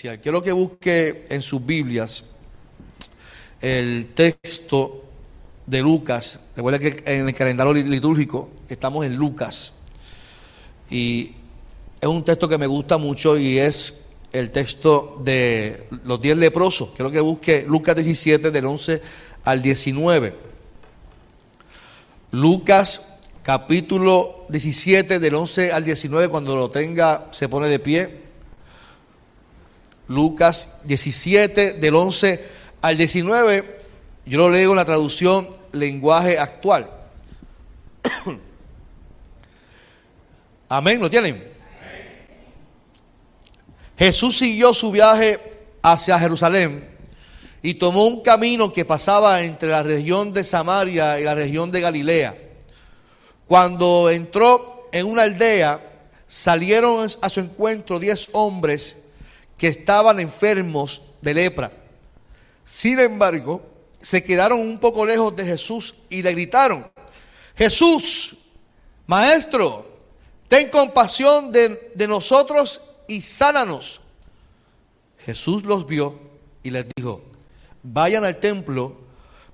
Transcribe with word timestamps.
Quiero 0.00 0.42
que 0.42 0.52
busque 0.52 1.26
en 1.28 1.42
sus 1.42 1.64
Biblias 1.64 2.24
el 3.60 4.12
texto 4.14 5.04
de 5.66 5.80
Lucas. 5.82 6.40
Recuerda 6.56 6.78
que 6.78 7.02
en 7.04 7.28
el 7.28 7.34
calendario 7.34 7.74
litúrgico 7.74 8.48
estamos 8.70 9.04
en 9.04 9.16
Lucas. 9.16 9.74
Y 10.88 11.34
es 12.00 12.08
un 12.08 12.24
texto 12.24 12.48
que 12.48 12.56
me 12.56 12.66
gusta 12.66 12.96
mucho 12.96 13.36
y 13.36 13.58
es 13.58 14.06
el 14.32 14.50
texto 14.50 15.16
de 15.20 15.86
los 16.04 16.18
diez 16.22 16.38
leprosos. 16.38 16.90
Quiero 16.96 17.10
que 17.10 17.20
busque 17.20 17.66
Lucas 17.68 17.96
17 17.96 18.50
del 18.50 18.64
11 18.64 19.02
al 19.44 19.60
19. 19.60 20.34
Lucas 22.30 23.02
capítulo 23.42 24.46
17 24.48 25.18
del 25.18 25.34
11 25.34 25.72
al 25.72 25.84
19, 25.84 26.28
cuando 26.28 26.56
lo 26.56 26.70
tenga 26.70 27.28
se 27.32 27.50
pone 27.50 27.66
de 27.66 27.78
pie. 27.78 28.19
Lucas 30.10 30.68
17 30.82 31.74
del 31.74 31.94
11 31.94 32.44
al 32.80 32.96
19, 32.96 33.80
yo 34.26 34.38
lo 34.38 34.50
leo 34.50 34.70
en 34.70 34.76
la 34.76 34.84
traducción 34.84 35.48
lenguaje 35.70 36.36
actual. 36.36 36.90
Amén, 40.68 41.00
¿lo 41.00 41.08
tienen? 41.08 41.40
Jesús 43.96 44.36
siguió 44.36 44.74
su 44.74 44.90
viaje 44.90 45.38
hacia 45.80 46.18
Jerusalén 46.18 46.88
y 47.62 47.74
tomó 47.74 48.08
un 48.08 48.20
camino 48.20 48.72
que 48.72 48.84
pasaba 48.84 49.42
entre 49.42 49.68
la 49.68 49.84
región 49.84 50.32
de 50.32 50.42
Samaria 50.42 51.20
y 51.20 51.24
la 51.24 51.36
región 51.36 51.70
de 51.70 51.82
Galilea. 51.82 52.36
Cuando 53.46 54.10
entró 54.10 54.88
en 54.90 55.06
una 55.06 55.22
aldea, 55.22 55.80
salieron 56.26 57.06
a 57.22 57.28
su 57.28 57.38
encuentro 57.38 58.00
diez 58.00 58.28
hombres 58.32 58.99
que 59.60 59.68
estaban 59.68 60.18
enfermos 60.18 61.02
de 61.20 61.34
lepra. 61.34 61.70
Sin 62.64 62.98
embargo, 62.98 63.60
se 64.00 64.24
quedaron 64.24 64.58
un 64.58 64.80
poco 64.80 65.04
lejos 65.04 65.36
de 65.36 65.44
Jesús 65.44 65.94
y 66.08 66.22
le 66.22 66.32
gritaron, 66.32 66.90
Jesús, 67.54 68.38
Maestro, 69.06 69.98
ten 70.48 70.70
compasión 70.70 71.52
de, 71.52 71.92
de 71.94 72.08
nosotros 72.08 72.80
y 73.06 73.20
sánanos. 73.20 74.00
Jesús 75.18 75.62
los 75.64 75.86
vio 75.86 76.18
y 76.62 76.70
les 76.70 76.86
dijo, 76.96 77.22
vayan 77.82 78.24
al 78.24 78.40
templo 78.40 78.96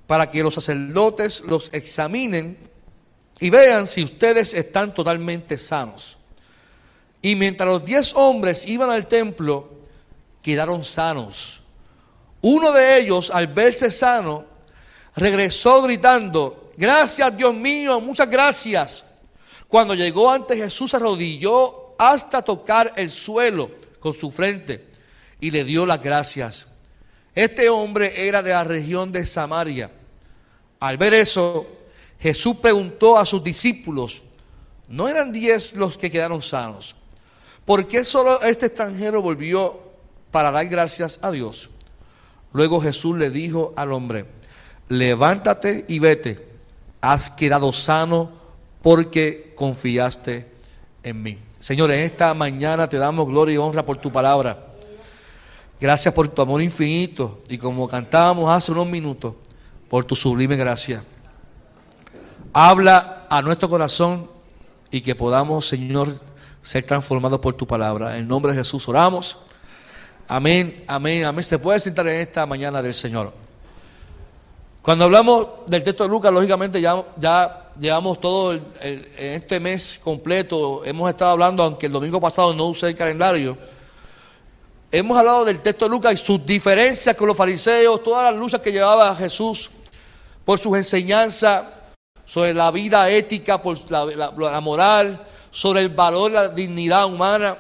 para 0.07 0.31
que 0.31 0.41
los 0.45 0.55
sacerdotes 0.55 1.41
los 1.41 1.75
examinen 1.75 2.57
y 3.41 3.51
vean 3.51 3.89
si 3.89 4.05
ustedes 4.05 4.55
están 4.55 4.95
totalmente 4.95 5.59
sanos. 5.59 6.17
Y 7.23 7.35
mientras 7.35 7.69
los 7.69 7.85
diez 7.85 8.13
hombres 8.15 8.69
iban 8.69 8.91
al 8.91 9.09
templo, 9.09 9.76
quedaron 10.47 10.85
sanos. 10.85 11.61
Uno 12.41 12.71
de 12.71 13.01
ellos, 13.01 13.33
al 13.33 13.49
verse 13.49 13.91
sano, 13.91 14.45
regresó 15.17 15.83
gritando, 15.83 16.71
gracias 16.77 17.37
Dios 17.37 17.53
mío, 17.53 18.01
muchas 18.01 18.31
gracias. 18.31 19.05
Cuando 19.67 19.93
llegó 19.93 20.31
ante 20.31 20.57
Jesús, 20.57 20.93
se 20.93 20.99
arrodilló 20.99 21.97
hasta 21.99 22.43
tocar 22.43 22.93
el 22.95 23.11
suelo 23.11 23.73
con 23.99 24.15
su 24.15 24.31
frente 24.31 24.87
y 25.41 25.51
le 25.51 25.65
dio 25.65 25.85
las 25.85 26.01
gracias. 26.01 26.69
Este 27.35 27.69
hombre 27.69 28.29
era 28.29 28.41
de 28.41 28.51
la 28.51 28.63
región 28.63 29.11
de 29.11 29.27
Samaria. 29.27 29.91
Al 30.79 30.97
ver 30.97 31.15
eso, 31.15 31.67
Jesús 32.21 32.59
preguntó 32.63 33.19
a 33.19 33.27
sus 33.27 33.43
discípulos, 33.43 34.23
¿no 34.87 35.09
eran 35.09 35.33
diez 35.33 35.73
los 35.73 35.99
que 35.99 36.09
quedaron 36.09 36.41
sanos? 36.41 36.95
¿Por 37.65 37.89
qué 37.89 38.05
solo 38.05 38.41
este 38.43 38.67
extranjero 38.67 39.21
volvió 39.21 39.86
para 40.37 40.51
dar 40.51 40.67
gracias 40.67 41.19
a 41.23 41.31
Dios? 41.31 41.71
Luego 42.53 42.79
Jesús 42.79 43.17
le 43.17 43.31
dijo 43.31 43.73
al 43.75 43.91
hombre, 43.91 44.27
levántate 44.87 45.87
y 45.89 45.99
vete, 45.99 46.47
has 47.01 47.31
quedado 47.31 47.73
sano 47.73 48.31
porque 48.83 49.55
confiaste 49.57 50.47
en 51.03 51.23
mí. 51.23 51.39
Señor, 51.59 51.91
en 51.91 52.01
esta 52.01 52.35
mañana 52.35 52.87
te 52.87 52.99
damos 52.99 53.27
gloria 53.27 53.55
y 53.55 53.57
honra 53.57 53.87
por 53.87 53.97
tu 53.97 54.13
palabra. 54.13 54.67
Gracias 55.81 56.13
por 56.13 56.29
tu 56.29 56.43
amor 56.43 56.61
infinito 56.61 57.41
y 57.49 57.57
como 57.57 57.89
cantábamos 57.89 58.55
hace 58.55 58.73
unos 58.73 58.89
minutos, 58.89 59.33
por 59.89 60.05
tu 60.05 60.15
sublime 60.15 60.57
gracia. 60.57 61.03
Habla 62.53 63.27
a 63.31 63.41
nuestro 63.41 63.71
corazón 63.71 64.31
y 64.91 65.01
que 65.01 65.15
podamos, 65.15 65.67
Señor, 65.67 66.21
ser 66.61 66.85
transformados 66.85 67.41
por 67.41 67.55
tu 67.55 67.67
palabra. 67.67 68.19
En 68.19 68.29
nombre 68.29 68.53
de 68.53 68.59
Jesús 68.59 68.87
oramos. 68.87 69.39
Amén, 70.29 70.83
amén, 70.89 71.25
amén. 71.25 71.45
Se 71.45 71.57
puede 71.57 71.79
sentar 71.79 72.07
en 72.09 72.17
esta 72.17 72.45
mañana 72.47 72.83
del 72.83 72.95
Señor. 72.95 73.33
Cuando 74.83 75.05
hablamos 75.05 75.47
del 75.67 75.85
texto 75.85 76.03
de 76.03 76.11
Lucas, 76.11 76.33
lógicamente 76.33 76.81
ya, 76.81 77.01
ya 77.17 77.71
llevamos 77.79 78.21
todo 78.21 78.53
el, 78.53 79.09
este 79.17 79.61
mes 79.61 80.01
completo, 80.03 80.85
hemos 80.85 81.09
estado 81.11 81.33
hablando, 81.33 81.63
aunque 81.63 81.87
el 81.87 81.93
domingo 81.93 82.21
pasado 82.21 82.53
no 82.55 82.67
usé 82.67 82.89
el 82.89 82.97
calendario, 82.97 83.57
hemos 84.91 85.17
hablado 85.17 85.45
del 85.45 85.61
texto 85.61 85.85
de 85.85 85.91
Lucas 85.93 86.15
y 86.15 86.17
sus 86.17 86.45
diferencias 86.45 87.15
con 87.15 87.29
los 87.29 87.37
fariseos, 87.37 88.03
todas 88.03 88.33
las 88.33 88.41
luchas 88.41 88.61
que 88.61 88.73
llevaba 88.73 89.15
Jesús 89.15 89.71
por 90.45 90.59
sus 90.59 90.77
enseñanzas 90.77 91.67
sobre 92.25 92.53
la 92.53 92.73
vida 92.73 93.09
ética, 93.11 93.63
por 93.63 93.79
la, 93.91 94.07
la 94.07 94.61
moral, 94.61 95.25
sobre 95.53 95.83
el 95.83 95.91
valor, 95.91 96.33
la 96.33 96.49
dignidad 96.49 97.07
humana. 97.07 97.57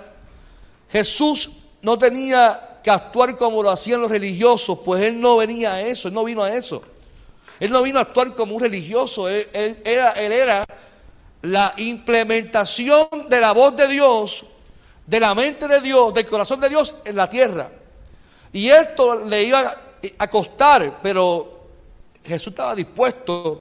Jesús 0.88 1.50
no 1.86 1.96
tenía 1.96 2.80
que 2.82 2.90
actuar 2.90 3.36
como 3.36 3.62
lo 3.62 3.70
hacían 3.70 4.00
los 4.00 4.10
religiosos, 4.10 4.80
pues 4.84 5.02
él 5.02 5.20
no 5.20 5.36
venía 5.36 5.74
a 5.74 5.82
eso, 5.82 6.08
él 6.08 6.14
no 6.14 6.24
vino 6.24 6.42
a 6.42 6.52
eso. 6.52 6.82
Él 7.60 7.70
no 7.70 7.80
vino 7.80 8.00
a 8.00 8.02
actuar 8.02 8.34
como 8.34 8.56
un 8.56 8.60
religioso, 8.60 9.28
él, 9.28 9.48
era, 9.84 10.64
la 11.42 11.74
implementación 11.76 13.28
de 13.28 13.40
la 13.40 13.52
voz 13.52 13.76
de 13.76 13.86
Dios, 13.86 14.44
de 15.06 15.20
la 15.20 15.32
mente 15.36 15.68
de 15.68 15.80
Dios, 15.80 16.12
del 16.12 16.26
corazón 16.26 16.60
de 16.60 16.70
Dios 16.70 16.96
en 17.04 17.14
la 17.14 17.30
tierra. 17.30 17.70
Y 18.52 18.68
esto 18.68 19.24
le 19.24 19.44
iba 19.44 19.72
a 20.18 20.26
costar, 20.26 20.98
pero 21.00 21.68
Jesús 22.24 22.48
estaba 22.48 22.74
dispuesto 22.74 23.60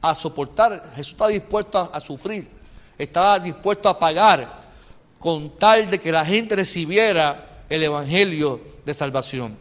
a 0.00 0.14
soportar, 0.14 0.92
Jesús 0.94 1.14
estaba 1.14 1.30
dispuesto 1.30 1.90
a 1.92 1.98
sufrir, 1.98 2.48
estaba 2.96 3.40
dispuesto 3.40 3.88
a 3.88 3.98
pagar 3.98 4.60
con 5.18 5.56
tal 5.56 5.90
de 5.90 5.98
que 5.98 6.12
la 6.12 6.24
gente 6.24 6.54
recibiera 6.54 7.50
el 7.74 7.82
Evangelio 7.84 8.60
de 8.84 8.94
salvación. 8.94 9.56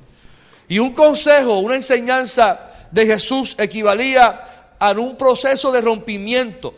Y 0.67 0.79
un 0.79 0.93
consejo, 0.93 1.59
una 1.59 1.75
enseñanza 1.75 2.71
de 2.91 3.05
Jesús 3.05 3.55
equivalía 3.57 4.75
a 4.79 4.91
un 4.91 5.15
proceso 5.15 5.71
de 5.71 5.81
rompimiento. 5.81 6.73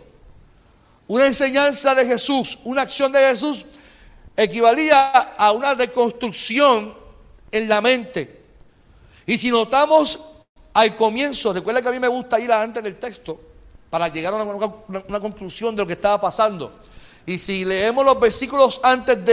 Una 1.07 1.27
enseñanza 1.27 1.93
de 1.93 2.05
Jesús, 2.05 2.59
una 2.63 2.81
acción 2.81 3.11
de 3.11 3.19
Jesús 3.19 3.65
equivalía 4.35 5.11
a 5.37 5.51
una 5.51 5.75
deconstrucción 5.75 6.93
en 7.51 7.69
la 7.69 7.81
mente. 7.81 8.43
Y 9.25 9.37
si 9.37 9.49
notamos 9.49 10.19
al 10.73 10.95
comienzo, 10.95 11.53
recuerda 11.53 11.81
que 11.81 11.89
a 11.89 11.91
mí 11.91 11.99
me 11.99 12.07
gusta 12.07 12.39
ir 12.39 12.51
antes 12.51 12.83
del 12.83 12.95
texto 12.97 13.39
para 13.89 14.07
llegar 14.09 14.33
a 14.33 14.43
una, 14.43 15.19
conclusión 15.19 15.75
de 15.75 15.81
lo 15.81 15.87
que 15.87 15.93
estaba 15.93 16.19
pasando. 16.19 16.81
Y 17.25 17.37
si 17.37 17.65
leemos 17.65 18.03
los 18.05 18.19
versículos 18.19 18.79
antes 18.83 19.25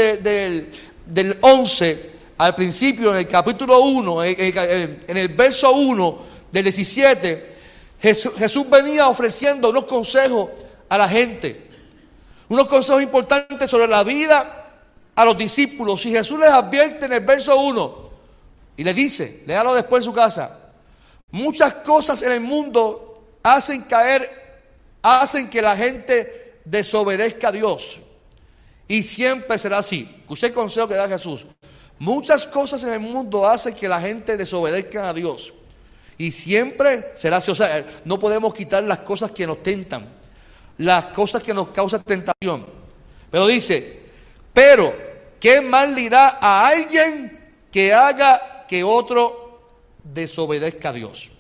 del 1.07 1.39
11, 1.41 2.11
al 2.39 2.55
principio, 2.55 3.13
en 3.13 3.19
el 3.19 3.29
capítulo 3.29 3.81
1, 3.81 4.25
en 4.25 5.17
el 5.17 5.29
verso 5.29 5.73
1, 5.73 6.19
del 6.51 6.65
17, 6.65 7.57
Jesús, 8.01 8.69
venía 8.69 9.09
ofreciendo 9.09 9.71
unos 9.71 9.85
consejos 9.85 10.49
a 10.89 10.99
la 10.99 11.09
gente, 11.09 11.69
unos 12.49 12.67
consejos 12.67 13.03
importantes 13.03 13.71
sobre 13.71 13.89
la 13.89 14.03
vida 14.05 14.71
a 15.15 15.25
los 15.25 15.39
discípulos. 15.39 16.05
Y 16.05 16.11
Jesús 16.11 16.39
les 16.39 16.51
advierte 16.51 17.07
en 17.07 17.13
el 17.13 17.21
verso 17.21 17.57
1 17.57 18.11
y 18.77 18.85
le 18.85 18.93
dice, 18.93 19.45
léalo 19.47 19.75
después 19.75 20.01
en 20.01 20.05
su 20.05 20.13
casa, 20.13 20.59
muchas 21.31 21.75
cosas 21.77 22.21
en 22.23 22.33
el 22.33 22.41
mundo 22.41 23.39
hacen 23.43 23.83
caer, 23.83 24.61
hacen 25.01 25.49
que 25.49 25.63
la 25.63 25.77
gente 25.77 26.61
desobedezca 26.65 27.49
a 27.49 27.53
Dios. 27.53 28.01
Y 28.93 29.03
siempre 29.03 29.57
será 29.57 29.79
así. 29.79 30.07
Escuché 30.19 30.49
el 30.49 30.53
consejo 30.53 30.87
que 30.87 30.97
da 30.97 31.09
Jesús. 31.09 31.47
Muchas 31.99 32.45
cosas 32.45 32.83
en 32.83 32.93
el 32.93 33.01
mundo 33.01 33.49
hacen 33.49 33.75
que 33.75 33.89
la 33.89 33.99
gente 33.99 34.37
desobedezca 34.37 35.09
a 35.09 35.15
Dios. 35.15 35.55
Y 36.19 36.31
siempre 36.31 37.11
será 37.15 37.39
así. 37.39 37.51
O 37.51 37.55
sea, 37.55 37.83
no 38.05 38.19
podemos 38.19 38.53
quitar 38.53 38.85
las 38.85 38.99
cosas 38.99 39.31
que 39.31 39.47
nos 39.47 39.63
tentan, 39.63 40.13
las 40.77 41.07
cosas 41.07 41.43
que 41.43 41.55
nos 41.55 41.69
causan 41.69 42.03
tentación. 42.03 42.67
Pero 43.31 43.47
dice, 43.47 44.03
pero, 44.53 44.95
¿qué 45.41 45.63
mal 45.63 45.95
le 45.95 46.11
da 46.11 46.37
a 46.39 46.69
alguien 46.69 47.51
que 47.73 47.95
haga 47.95 48.67
que 48.69 48.85
otro 48.85 49.89
desobedezca 50.05 50.91
a 50.91 50.93
Dios? 50.93 51.31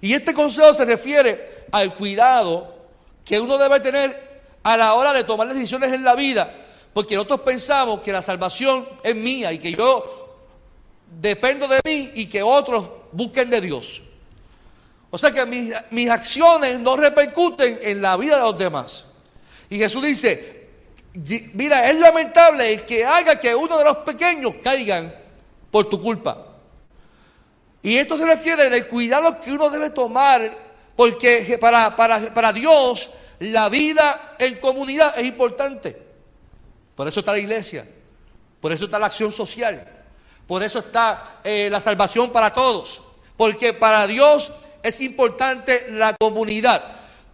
Y 0.00 0.14
este 0.14 0.32
consejo 0.34 0.72
se 0.72 0.84
refiere 0.84 1.64
al 1.72 1.96
cuidado 1.96 2.76
que 3.24 3.40
uno 3.40 3.58
debe 3.58 3.80
tener 3.80 4.27
a 4.62 4.76
la 4.76 4.94
hora 4.94 5.12
de 5.12 5.24
tomar 5.24 5.48
decisiones 5.48 5.92
en 5.92 6.04
la 6.04 6.14
vida, 6.14 6.54
porque 6.92 7.14
nosotros 7.14 7.40
pensamos 7.40 8.00
que 8.00 8.12
la 8.12 8.22
salvación 8.22 8.88
es 9.02 9.14
mía 9.14 9.52
y 9.52 9.58
que 9.58 9.72
yo 9.72 10.36
dependo 11.20 11.66
de 11.68 11.80
mí 11.84 12.10
y 12.14 12.26
que 12.26 12.42
otros 12.42 12.86
busquen 13.12 13.50
de 13.50 13.60
Dios. 13.60 14.02
O 15.10 15.16
sea 15.16 15.32
que 15.32 15.46
mis, 15.46 15.72
mis 15.90 16.10
acciones 16.10 16.78
no 16.78 16.96
repercuten 16.96 17.78
en 17.82 18.02
la 18.02 18.16
vida 18.16 18.36
de 18.36 18.42
los 18.42 18.58
demás. 18.58 19.06
Y 19.70 19.78
Jesús 19.78 20.02
dice, 20.02 20.68
mira, 21.54 21.88
es 21.88 21.98
lamentable 21.98 22.72
el 22.72 22.82
que 22.84 23.04
haga 23.04 23.40
que 23.40 23.54
uno 23.54 23.78
de 23.78 23.84
los 23.84 23.98
pequeños 23.98 24.54
caigan 24.62 25.14
por 25.70 25.88
tu 25.88 26.00
culpa. 26.00 26.46
Y 27.82 27.96
esto 27.96 28.16
se 28.16 28.26
refiere 28.26 28.68
del 28.70 28.86
cuidado 28.86 29.40
que 29.40 29.52
uno 29.52 29.70
debe 29.70 29.90
tomar, 29.90 30.56
porque 30.96 31.58
para, 31.60 31.94
para, 31.94 32.52
Dios 32.52 33.10
la 33.40 33.68
vida 33.68 34.36
en 34.38 34.56
comunidad 34.56 35.18
es 35.18 35.26
importante. 35.26 35.96
Por 36.94 37.06
eso 37.06 37.20
está 37.20 37.32
la 37.32 37.38
iglesia, 37.38 37.86
por 38.60 38.72
eso 38.72 38.86
está 38.86 38.98
la 38.98 39.06
acción 39.06 39.30
social, 39.30 39.86
por 40.46 40.62
eso 40.62 40.80
está 40.80 41.40
eh, 41.44 41.68
la 41.70 41.80
salvación 41.80 42.30
para 42.30 42.52
todos, 42.52 43.00
porque 43.36 43.72
para 43.72 44.06
Dios 44.06 44.52
es 44.82 45.00
importante 45.00 45.86
la 45.90 46.16
comunidad. 46.18 46.82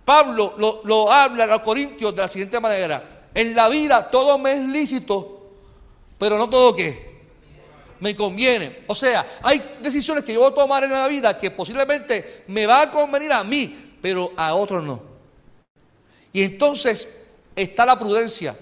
Pablo 0.04 0.54
lo, 0.58 0.82
lo 0.84 1.10
habla 1.10 1.44
a 1.44 1.46
los 1.46 1.60
corintios 1.62 2.14
de 2.14 2.20
la 2.20 2.28
siguiente 2.28 2.60
manera, 2.60 3.22
en 3.32 3.54
la 3.54 3.68
vida 3.68 4.10
todo 4.10 4.38
me 4.38 4.52
es 4.52 4.60
lícito, 4.68 5.48
pero 6.18 6.36
no 6.36 6.50
todo 6.50 6.76
qué 6.76 7.14
me 8.00 8.14
conviene. 8.14 8.80
O 8.86 8.94
sea, 8.94 9.38
hay 9.42 9.76
decisiones 9.80 10.24
que 10.24 10.34
yo 10.34 10.40
voy 10.40 10.52
a 10.52 10.54
tomar 10.54 10.84
en 10.84 10.90
la 10.90 11.08
vida 11.08 11.38
que 11.38 11.50
posiblemente 11.50 12.44
me 12.48 12.66
va 12.66 12.82
a 12.82 12.90
convenir 12.90 13.32
a 13.32 13.42
mí, 13.42 13.96
pero 14.02 14.30
a 14.36 14.54
otros 14.54 14.82
no. 14.82 15.13
Y 16.34 16.42
entonces 16.42 17.08
está 17.56 17.86
la 17.86 17.98
prudencia, 17.98 18.54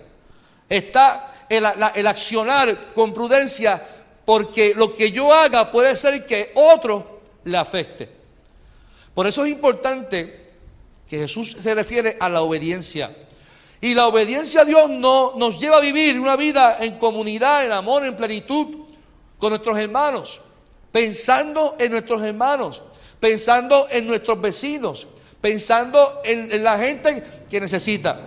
está 0.68 1.46
el, 1.48 1.64
el 1.94 2.06
accionar 2.06 2.92
con 2.94 3.12
prudencia, 3.14 3.82
porque 4.24 4.74
lo 4.76 4.94
que 4.94 5.10
yo 5.10 5.32
haga 5.32 5.72
puede 5.72 5.96
ser 5.96 6.24
que 6.26 6.52
otro 6.54 7.22
le 7.44 7.56
afecte. 7.56 8.08
Por 9.14 9.26
eso 9.26 9.44
es 9.44 9.52
importante 9.52 10.50
que 11.08 11.18
Jesús 11.18 11.56
se 11.60 11.74
refiere 11.74 12.18
a 12.20 12.28
la 12.28 12.42
obediencia. 12.42 13.16
Y 13.80 13.94
la 13.94 14.06
obediencia 14.06 14.60
a 14.60 14.64
Dios 14.64 14.90
no, 14.90 15.32
nos 15.36 15.58
lleva 15.58 15.78
a 15.78 15.80
vivir 15.80 16.20
una 16.20 16.36
vida 16.36 16.76
en 16.78 16.98
comunidad, 16.98 17.64
en 17.64 17.72
amor, 17.72 18.04
en 18.04 18.16
plenitud, 18.16 18.84
con 19.38 19.48
nuestros 19.48 19.78
hermanos, 19.78 20.42
pensando 20.92 21.74
en 21.78 21.90
nuestros 21.90 22.22
hermanos, 22.22 22.82
pensando 23.18 23.88
en 23.90 24.06
nuestros 24.06 24.40
vecinos, 24.40 25.08
pensando 25.42 26.20
en, 26.24 26.62
la 26.62 26.78
gente 26.78 27.22
que 27.50 27.60
necesita. 27.60 28.20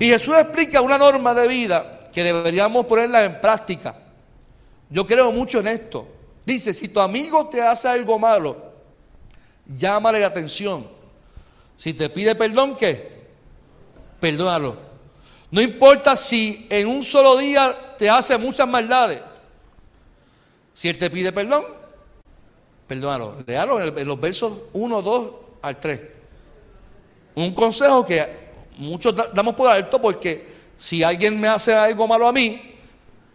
Y 0.00 0.06
Jesús 0.06 0.34
explica 0.34 0.80
una 0.80 0.98
norma 0.98 1.34
de 1.34 1.46
vida 1.46 2.08
que 2.12 2.24
deberíamos 2.24 2.86
ponerla 2.86 3.24
en 3.24 3.40
práctica. 3.40 3.94
Yo 4.90 5.06
creo 5.06 5.30
mucho 5.30 5.60
en 5.60 5.68
esto. 5.68 6.08
Dice, 6.44 6.74
si 6.74 6.88
tu 6.88 6.98
amigo 6.98 7.48
te 7.48 7.62
hace 7.62 7.86
algo 7.86 8.18
malo, 8.18 8.72
llámale 9.66 10.18
la 10.18 10.26
atención. 10.26 10.88
Si 11.76 11.94
te 11.94 12.08
pide 12.08 12.34
perdón, 12.34 12.74
¿qué? 12.74 13.22
Perdónalo. 14.18 14.76
No 15.50 15.60
importa 15.60 16.16
si 16.16 16.66
en 16.70 16.88
un 16.88 17.02
solo 17.02 17.36
día 17.36 17.76
te 17.98 18.08
hace 18.08 18.38
muchas 18.38 18.66
maldades. 18.66 19.20
Si 20.72 20.88
Él 20.88 20.98
te 20.98 21.10
pide 21.10 21.32
perdón, 21.32 21.64
perdónalo. 22.88 23.36
Léalo 23.46 23.80
en 23.98 24.08
los 24.08 24.18
versos 24.18 24.52
1, 24.72 25.02
2 25.02 25.32
al 25.60 25.78
3. 25.78 26.00
Un 27.34 27.54
consejo 27.54 28.04
que 28.04 28.42
muchos 28.78 29.14
damos 29.32 29.54
por 29.54 29.70
alto 29.70 30.00
porque 30.00 30.52
si 30.76 31.02
alguien 31.02 31.40
me 31.40 31.48
hace 31.48 31.74
algo 31.74 32.06
malo 32.08 32.26
a 32.26 32.32
mí, 32.32 32.60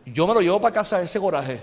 yo 0.05 0.27
me 0.27 0.33
lo 0.33 0.41
llevo 0.41 0.61
para 0.61 0.73
casa 0.73 1.01
ese 1.01 1.19
coraje. 1.19 1.59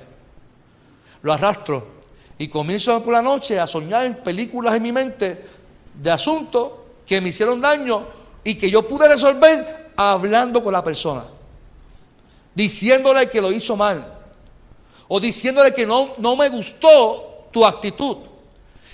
Lo 1.22 1.32
arrastro 1.32 1.94
y 2.38 2.48
comienzo 2.48 3.02
por 3.02 3.12
la 3.12 3.22
noche 3.22 3.58
a 3.60 3.66
soñar 3.66 4.22
películas 4.22 4.74
en 4.74 4.82
mi 4.82 4.92
mente 4.92 5.44
de 5.94 6.10
asuntos 6.10 6.72
que 7.06 7.20
me 7.20 7.28
hicieron 7.28 7.60
daño 7.60 8.04
y 8.42 8.54
que 8.56 8.70
yo 8.70 8.86
pude 8.86 9.08
resolver 9.08 9.92
hablando 9.96 10.62
con 10.62 10.72
la 10.72 10.82
persona, 10.82 11.24
diciéndole 12.54 13.28
que 13.28 13.40
lo 13.40 13.52
hizo 13.52 13.76
mal 13.76 14.12
o 15.08 15.20
diciéndole 15.20 15.72
que 15.72 15.86
no, 15.86 16.14
no 16.18 16.36
me 16.36 16.48
gustó 16.48 17.48
tu 17.50 17.64
actitud. 17.64 18.16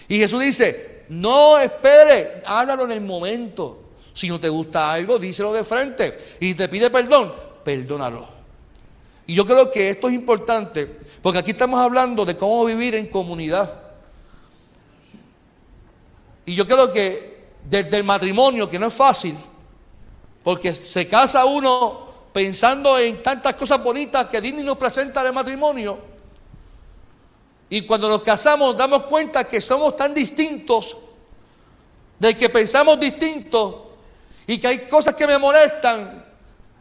Y 0.09 0.19
Jesús 0.19 0.41
dice, 0.41 0.90
no 1.11 1.59
espere, 1.59 2.41
háblalo 2.47 2.85
en 2.85 2.93
el 2.93 3.01
momento. 3.01 3.83
Si 4.15 4.29
no 4.29 4.39
te 4.39 4.49
gusta 4.49 4.93
algo, 4.93 5.19
díselo 5.19 5.53
de 5.53 5.65
frente. 5.65 6.37
Y 6.39 6.51
si 6.51 6.55
te 6.55 6.69
pide 6.69 6.89
perdón, 6.89 7.33
perdónalo. 7.65 8.29
Y 9.27 9.35
yo 9.35 9.45
creo 9.45 9.71
que 9.73 9.91
esto 9.91 10.09
es 10.09 10.15
importante, 10.15 10.99
porque 11.21 11.41
aquí 11.41 11.51
estamos 11.51 11.81
hablando 11.81 12.25
de 12.25 12.37
cómo 12.37 12.65
vivir 12.65 12.95
en 12.95 13.09
comunidad. 13.09 13.73
Y 16.47 16.55
yo 16.55 16.67
creo 16.67 16.93
que 16.93 17.49
desde 17.65 17.97
el 17.97 18.05
matrimonio, 18.05 18.71
que 18.71 18.79
no 18.79 18.87
es 18.87 18.95
fácil, 18.95 19.37
porque 20.45 20.73
se 20.73 21.09
casa 21.09 21.45
uno 21.45 22.09
pensando 22.33 22.97
en 22.99 23.21
tantas 23.21 23.55
cosas 23.55 23.83
bonitas 23.83 24.27
que 24.27 24.41
Disney 24.41 24.65
nos 24.65 24.79
presenta 24.79 25.27
el 25.27 25.33
matrimonio. 25.33 25.99
Y 27.69 27.83
cuando 27.83 28.09
nos 28.09 28.23
casamos 28.23 28.77
damos 28.77 29.05
cuenta 29.05 29.45
que 29.45 29.61
somos 29.61 29.97
tan 29.97 30.15
distintos, 30.15 30.97
de 32.21 32.37
que 32.37 32.49
pensamos 32.49 33.01
distintos 33.01 33.75
y 34.47 34.59
que 34.59 34.69
hay 34.69 34.79
cosas 34.89 35.17
que 35.17 35.27
me 35.27 35.39
molestan 35.39 36.25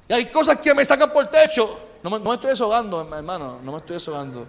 y 0.08 0.14
hay 0.14 0.26
cosas 0.26 0.58
que 0.60 0.74
me 0.76 0.86
sacan 0.86 1.12
por 1.12 1.28
techo. 1.30 1.80
No 2.04 2.10
me, 2.10 2.34
estoy 2.34 2.52
deshogando, 2.52 3.02
hermano, 3.02 3.60
no 3.64 3.72
me 3.72 3.78
estoy 3.80 3.96
deshogando. 3.96 4.46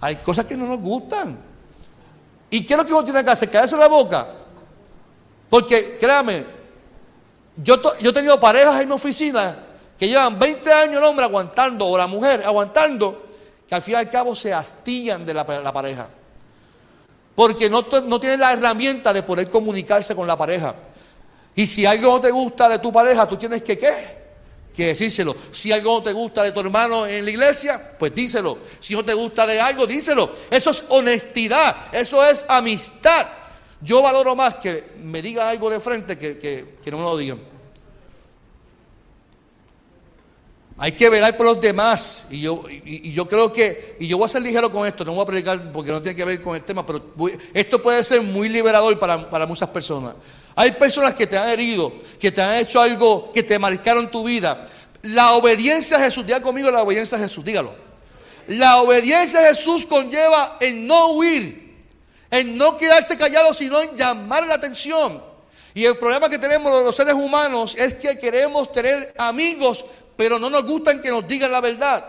Hay 0.00 0.16
cosas 0.16 0.44
que 0.46 0.56
no 0.56 0.66
nos 0.66 0.80
gustan. 0.80 1.38
¿Y 2.48 2.64
qué 2.64 2.74
es 2.74 2.78
lo 2.78 2.86
que 2.86 2.92
uno 2.92 3.04
tiene 3.04 3.22
que 3.22 3.30
hacer? 3.30 3.50
Caerse 3.50 3.76
la 3.76 3.88
boca. 3.88 4.26
Porque, 5.48 5.98
créame, 5.98 6.44
yo, 7.56 7.74
he 8.00 8.12
tenido 8.12 8.40
parejas 8.40 8.80
en 8.80 8.88
mi 8.88 8.94
oficina 8.94 9.66
que 9.98 10.08
llevan 10.08 10.38
20 10.38 10.72
años 10.72 10.96
el 10.96 11.04
hombre 11.04 11.24
aguantando, 11.24 11.86
o 11.86 11.98
la 11.98 12.06
mujer 12.06 12.42
aguantando, 12.44 13.26
que 13.68 13.74
al 13.74 13.82
fin 13.82 13.94
y 13.94 13.96
al 13.96 14.10
cabo 14.10 14.34
se 14.34 14.54
astillan 14.54 15.26
de 15.26 15.34
la, 15.34 15.44
pareja. 15.44 16.08
Porque 17.34 17.70
no, 17.70 17.84
no 18.04 18.20
tienen 18.20 18.40
la 18.40 18.52
herramienta 18.52 19.12
de 19.12 19.22
poder 19.22 19.48
comunicarse 19.48 20.14
con 20.14 20.26
la 20.26 20.36
pareja. 20.36 20.74
Y 21.54 21.66
si 21.66 21.86
algo 21.86 22.12
no 22.12 22.20
te 22.20 22.30
gusta 22.30 22.68
de 22.68 22.78
tu 22.78 22.92
pareja, 22.92 23.28
tú 23.28 23.36
tienes 23.36 23.62
que 23.62 23.78
qué? 23.78 24.20
Que 24.74 24.86
decírselo. 24.88 25.36
Si 25.50 25.72
algo 25.72 25.98
no 25.98 26.02
te 26.02 26.12
gusta 26.12 26.42
de 26.42 26.52
tu 26.52 26.60
hermano 26.60 27.06
en 27.06 27.24
la 27.24 27.30
iglesia, 27.30 27.96
pues 27.98 28.14
díselo. 28.14 28.58
Si 28.78 28.94
no 28.94 29.04
te 29.04 29.14
gusta 29.14 29.46
de 29.46 29.60
algo, 29.60 29.86
díselo. 29.86 30.30
Eso 30.50 30.70
es 30.70 30.84
honestidad, 30.88 31.88
eso 31.92 32.24
es 32.24 32.44
amistad. 32.48 33.26
Yo 33.82 34.02
valoro 34.02 34.36
más 34.36 34.56
que 34.56 34.92
me 34.98 35.22
diga 35.22 35.48
algo 35.48 35.70
de 35.70 35.80
frente 35.80 36.18
que, 36.18 36.38
que 36.38 36.90
no 36.90 36.98
me 36.98 37.04
lo 37.04 37.16
digan. 37.16 37.49
Hay 40.82 40.92
que 40.92 41.10
velar 41.10 41.36
por 41.36 41.44
los 41.44 41.60
demás. 41.60 42.22
Y 42.30 42.40
yo, 42.40 42.64
y, 42.70 43.12
yo 43.12 43.28
creo 43.28 43.52
que, 43.52 43.96
y 44.00 44.06
yo 44.06 44.16
voy 44.16 44.24
a 44.24 44.28
ser 44.28 44.40
ligero 44.40 44.72
con 44.72 44.86
esto, 44.86 45.04
no 45.04 45.12
voy 45.12 45.24
a 45.24 45.26
predicar 45.26 45.70
porque 45.72 45.92
no 45.92 46.00
tiene 46.00 46.16
que 46.16 46.24
ver 46.24 46.40
con 46.40 46.56
el 46.56 46.62
tema, 46.62 46.86
pero 46.86 47.04
esto 47.52 47.82
puede 47.82 48.02
ser 48.02 48.22
muy 48.22 48.48
liberador 48.48 48.98
para, 48.98 49.28
para 49.28 49.44
muchas 49.44 49.68
personas. 49.68 50.14
Hay 50.56 50.72
personas 50.72 51.12
que 51.12 51.26
te 51.26 51.36
han 51.36 51.50
herido, 51.50 51.92
que 52.18 52.32
te 52.32 52.40
han 52.40 52.54
hecho 52.54 52.80
algo 52.80 53.30
que 53.30 53.42
te 53.42 53.58
marcaron 53.58 54.10
tu 54.10 54.24
vida. 54.24 54.68
La 55.02 55.32
obediencia 55.32 55.98
a 55.98 56.00
Jesús, 56.00 56.24
diga 56.24 56.40
conmigo 56.40 56.70
la 56.70 56.82
obediencia 56.82 57.18
a 57.18 57.20
Jesús, 57.20 57.44
dígalo. 57.44 57.74
La 58.46 58.80
obediencia 58.80 59.40
a 59.40 59.48
Jesús 59.48 59.84
conlleva 59.84 60.56
en 60.60 60.86
no 60.86 61.12
huir, 61.12 61.76
en 62.30 62.56
no 62.56 62.78
quedarse 62.78 63.18
callado, 63.18 63.52
sino 63.52 63.82
en 63.82 63.94
llamar 63.94 64.46
la 64.46 64.54
atención. 64.54 65.28
Y 65.74 65.84
el 65.84 65.96
problema 65.96 66.28
que 66.28 66.38
tenemos 66.38 66.82
los 66.82 66.96
seres 66.96 67.14
humanos 67.14 67.76
es 67.76 67.94
que 67.94 68.18
queremos 68.18 68.72
tener 68.72 69.14
amigos 69.16 69.84
pero 70.20 70.38
no 70.38 70.50
nos 70.50 70.66
gustan 70.66 71.00
que 71.00 71.08
nos 71.08 71.26
digan 71.26 71.50
la 71.50 71.62
verdad. 71.62 72.04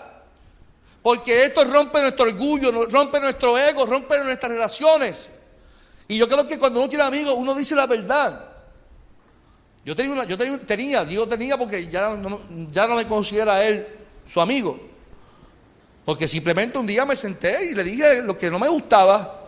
Porque 1.01 1.45
esto 1.45 1.63
rompe 1.63 2.01
nuestro 2.01 2.25
orgullo, 2.25 2.85
rompe 2.87 3.21
nuestro 3.21 3.57
ego, 3.57 3.85
rompe 3.85 4.21
nuestras 4.21 4.51
relaciones. 4.51 5.29
Y 6.09 6.17
yo 6.17 6.27
creo 6.27 6.45
que 6.45 6.59
cuando 6.59 6.81
uno 6.81 6.89
tiene 6.89 7.05
amigos, 7.05 7.33
uno 7.37 7.55
dice 7.55 7.73
la 7.73 7.87
verdad. 7.87 8.49
Yo 9.85 9.95
tenía, 9.95 10.11
una, 10.11 10.25
yo 10.25 10.37
tenía, 10.37 11.05
digo 11.05 11.25
tenía 11.25 11.57
porque 11.57 11.87
ya 11.87 12.09
no, 12.09 12.41
ya 12.69 12.85
no 12.85 12.95
me 12.95 13.07
considera 13.07 13.65
él 13.65 13.87
su 14.25 14.41
amigo. 14.41 14.77
Porque 16.03 16.27
simplemente 16.27 16.77
un 16.77 16.87
día 16.87 17.05
me 17.05 17.15
senté 17.15 17.71
y 17.71 17.75
le 17.75 17.85
dije 17.85 18.23
lo 18.23 18.37
que 18.37 18.51
no 18.51 18.59
me 18.59 18.67
gustaba. 18.67 19.39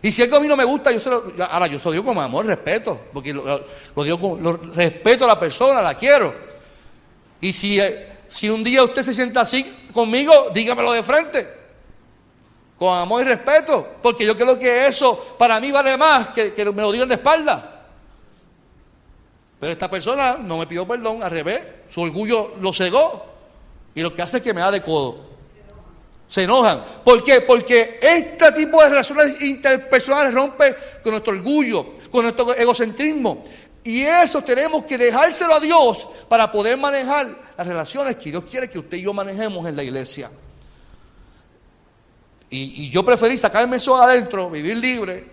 Y 0.00 0.12
si 0.12 0.22
algo 0.22 0.36
a 0.36 0.40
mí 0.40 0.46
no 0.46 0.56
me 0.56 0.64
gusta, 0.64 0.92
yo 0.92 1.00
se 1.00 1.10
lo, 1.10 1.24
ahora 1.50 1.66
yo 1.66 1.80
se 1.80 1.86
lo 1.86 1.90
digo 1.90 2.04
con 2.04 2.16
amor, 2.18 2.46
respeto, 2.46 3.08
porque 3.12 3.32
lo, 3.32 3.64
digo 3.96 4.20
con 4.20 4.76
respeto 4.76 5.24
a 5.24 5.26
la 5.26 5.40
persona, 5.40 5.82
la 5.82 5.94
quiero. 5.94 6.49
Y 7.40 7.52
si, 7.52 7.80
si 8.28 8.48
un 8.48 8.62
día 8.62 8.82
usted 8.84 9.02
se 9.02 9.14
sienta 9.14 9.40
así 9.42 9.64
conmigo, 9.92 10.32
dígamelo 10.54 10.92
de 10.92 11.02
frente. 11.02 11.46
con 12.78 12.96
amor 12.96 13.20
y 13.22 13.24
respeto, 13.24 13.86
porque 14.02 14.24
yo 14.24 14.36
creo 14.36 14.58
que 14.58 14.86
eso 14.86 15.36
para 15.38 15.60
mí 15.60 15.70
vale 15.70 15.96
más 15.98 16.30
que, 16.30 16.54
que 16.54 16.64
me 16.64 16.82
lo 16.82 16.92
digan 16.92 17.08
de 17.08 17.16
espalda. 17.16 17.84
Pero 19.60 19.72
esta 19.72 19.90
persona 19.90 20.38
no 20.38 20.56
me 20.56 20.66
pidió 20.66 20.88
perdón, 20.88 21.22
al 21.22 21.30
revés, 21.30 21.60
su 21.90 22.00
orgullo 22.00 22.54
lo 22.60 22.72
cegó 22.72 23.26
y 23.94 24.00
lo 24.00 24.14
que 24.14 24.22
hace 24.22 24.38
es 24.38 24.42
que 24.42 24.54
me 24.54 24.62
da 24.62 24.70
de 24.70 24.80
codo. 24.80 25.28
Se 26.28 26.44
enojan. 26.44 26.82
¿Por 27.04 27.22
qué? 27.22 27.42
Porque 27.42 27.98
este 28.00 28.52
tipo 28.52 28.82
de 28.82 28.88
relaciones 28.88 29.40
interpersonales 29.42 30.32
rompe 30.32 30.74
con 31.02 31.12
nuestro 31.12 31.34
orgullo, 31.34 31.84
con 32.10 32.22
nuestro 32.22 32.54
egocentrismo. 32.54 33.42
Y 33.82 34.02
eso 34.02 34.42
tenemos 34.42 34.84
que 34.84 34.98
dejárselo 34.98 35.54
a 35.54 35.60
Dios 35.60 36.06
para 36.28 36.52
poder 36.52 36.76
manejar 36.76 37.28
las 37.56 37.66
relaciones 37.66 38.16
que 38.16 38.30
Dios 38.30 38.44
quiere 38.50 38.68
que 38.68 38.78
usted 38.78 38.98
y 38.98 39.02
yo 39.02 39.14
manejemos 39.14 39.66
en 39.66 39.76
la 39.76 39.82
iglesia. 39.82 40.30
Y, 42.50 42.90
yo 42.90 43.04
preferí 43.04 43.36
sacarme 43.36 43.76
eso 43.76 43.96
adentro, 43.96 44.50
vivir 44.50 44.76
libre 44.76 45.24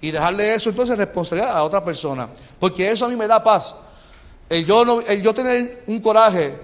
y 0.00 0.10
dejarle 0.10 0.54
eso 0.54 0.70
entonces 0.70 0.98
responsabilidad 0.98 1.56
a 1.56 1.62
otra 1.62 1.84
persona. 1.84 2.28
Porque 2.58 2.90
eso 2.90 3.06
a 3.06 3.08
mí 3.08 3.16
me 3.16 3.26
da 3.26 3.42
paz. 3.42 3.76
El 4.48 4.66
yo, 4.66 4.84
no, 4.84 5.00
yo 5.00 5.32
tener 5.32 5.84
un 5.86 6.00
coraje, 6.00 6.58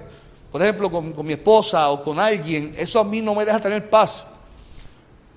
por 0.51 0.63
ejemplo, 0.63 0.91
con, 0.91 1.13
con, 1.13 1.25
mi 1.25 1.35
esposa 1.35 1.91
o 1.91 2.03
con 2.03 2.19
alguien, 2.19 2.75
eso 2.77 2.99
a 2.99 3.05
mí 3.05 3.23
no 3.23 3.35
me 3.35 3.45
deja 3.45 3.61
tener 3.61 3.89
paz. 3.89 4.27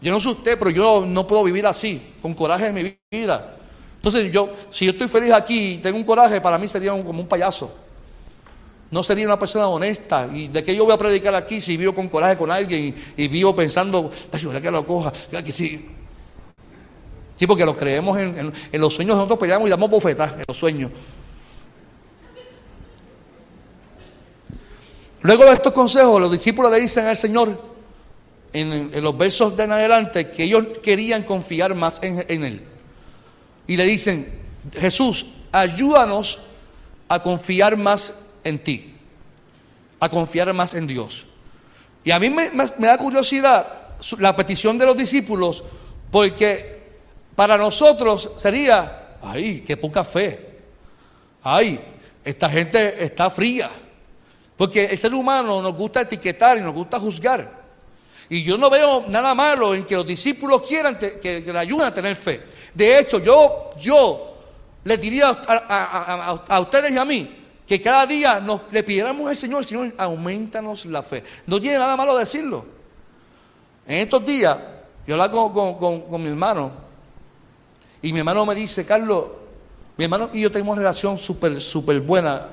Yo 0.02 0.12
no 0.12 0.20
sé 0.20 0.30
usted, 0.30 0.58
pero 0.58 0.72
yo 0.72 1.06
no 1.06 1.28
puedo 1.28 1.44
vivir 1.44 1.66
así, 1.66 2.16
con 2.22 2.34
coraje 2.34 2.68
en 2.68 2.76
mi 2.76 2.98
vida. 3.12 3.57
Entonces 3.98 4.32
yo, 4.32 4.50
si 4.70 4.86
yo 4.86 4.92
estoy 4.92 5.08
feliz 5.08 5.34
aquí 5.34 5.74
y 5.74 5.78
tengo 5.80 5.98
un 5.98 6.04
coraje, 6.04 6.40
para 6.40 6.58
mí 6.58 6.68
sería 6.68 6.92
como 6.92 7.20
un 7.20 7.28
payaso. 7.28 7.74
No 8.90 9.04
sería 9.04 9.26
una 9.26 9.38
persona 9.38 9.68
honesta. 9.68 10.30
¿Y 10.34 10.48
de 10.48 10.64
qué 10.64 10.76
yo 10.76 10.86
voy 10.86 10.94
a 10.94 10.98
predicar 10.98 11.36
aquí 11.36 11.60
si 11.60 11.76
vivo 11.76 11.94
con 11.94 12.08
coraje 12.08 12.38
con 12.38 12.50
alguien 12.50 12.96
y, 13.18 13.28
vivo 13.28 13.56
pensando, 13.56 14.10
ay, 14.32 14.62
que 14.62 14.72
lo 14.72 14.86
coja? 14.86 15.12
Que 15.12 15.52
sí. 15.52 15.90
sí, 17.36 17.48
porque 17.48 17.66
lo 17.66 17.76
creemos 17.76 18.18
en, 18.18 18.54
los 18.80 18.94
sueños, 18.94 19.16
nosotros 19.16 19.40
peleamos 19.40 19.68
y 19.68 19.72
damos 19.72 19.90
bofetas 19.90 20.34
en 20.34 20.46
los 20.48 20.58
sueños. 20.58 20.92
Luego 25.22 25.44
de 25.44 25.54
estos 25.54 25.74
consejos, 25.74 26.22
los 26.22 26.32
discípulos 26.32 26.72
le 26.72 26.80
dicen 26.80 27.08
al 27.08 27.18
Señor, 27.18 27.62
en, 28.54 29.04
los 29.04 29.18
versos 29.18 29.58
de 29.58 29.64
en 29.64 29.72
adelante, 29.74 30.30
que 30.30 30.44
ellos 30.44 30.66
querían 30.82 31.24
confiar 31.24 31.76
más 31.76 32.00
en 32.02 32.44
Él. 32.44 32.77
Y 33.68 33.76
le 33.76 33.86
dicen, 33.86 34.42
Jesús, 34.74 35.26
ayúdanos 35.52 36.40
a 37.08 37.22
confiar 37.22 37.78
más 37.78 38.14
en 38.44 38.60
ti, 38.60 38.96
a 40.00 40.10
confiar 40.10 40.54
más 40.54 40.74
en 40.74 40.88
Dios. 40.88 41.26
Y 42.04 42.12
a 42.12 42.20
mí 42.20 42.30
me, 42.30 42.50
da 42.80 42.98
curiosidad 42.98 43.68
la 44.20 44.36
petición 44.36 44.78
de 44.78 44.86
los 44.86 44.96
discípulos, 44.96 45.64
porque 46.10 46.78
para 47.36 47.58
nosotros 47.58 48.32
sería, 48.38 49.18
ay, 49.22 49.64
qué 49.68 49.76
poca 49.76 50.04
fe, 50.04 50.60
ay, 51.44 51.80
esta 52.24 52.50
gente 52.50 53.04
está 53.04 53.30
fría, 53.30 53.70
porque 54.56 54.86
el 54.86 54.98
ser 54.98 55.14
humano 55.14 55.62
nos 55.62 55.74
gusta 55.76 56.02
etiquetar 56.02 56.58
y 56.58 56.62
nos 56.62 56.74
gusta 56.74 57.00
juzgar. 57.00 57.58
Y 58.30 58.44
yo 58.44 58.58
no 58.58 58.70
veo 58.70 59.06
nada 59.08 59.34
malo 59.36 59.74
en 59.74 59.86
que 59.86 59.96
los 59.96 60.06
discípulos 60.06 60.64
quieran 60.68 60.98
que, 60.98 61.44
le 61.46 61.60
ayuden 61.60 61.88
a 61.88 61.94
tener 61.94 62.16
fe. 62.16 62.42
De 62.78 63.00
hecho, 63.00 63.18
yo, 63.18 63.72
yo 63.80 64.36
les 64.84 65.02
diría 65.02 65.30
a 65.30 66.60
ustedes 66.60 66.92
y 66.92 66.98
a 67.00 67.06
mí 67.06 67.36
que 67.68 67.82
cada 67.82 68.06
día 68.06 68.40
nos, 68.40 68.62
le 68.72 68.84
pidiéramos 68.84 69.28
al 69.28 69.36
Señor, 69.36 69.66
Señor, 69.66 69.96
aumentanos 69.98 70.86
la 70.86 71.02
fe. 71.02 71.24
No 71.48 71.60
tiene 71.60 71.80
nada 71.80 71.98
malo 71.98 72.16
decirlo. 72.16 72.64
En 73.88 73.98
estos 73.98 74.24
días, 74.24 74.56
yo 75.08 75.16
hablaba 75.16 75.52
con, 75.52 76.22
mi 76.22 76.30
hermano, 76.30 76.72
y 78.00 78.14
mi 78.14 78.20
hermano 78.20 78.46
me 78.46 78.54
dice, 78.54 78.86
Carlos, 78.86 79.26
mi 79.98 80.04
hermano 80.04 80.30
y 80.32 80.42
yo 80.42 80.52
tenemos 80.52 80.74
una 80.74 80.84
relación 80.84 81.18
súper, 81.18 81.60
súper 81.60 82.00
buena. 82.02 82.44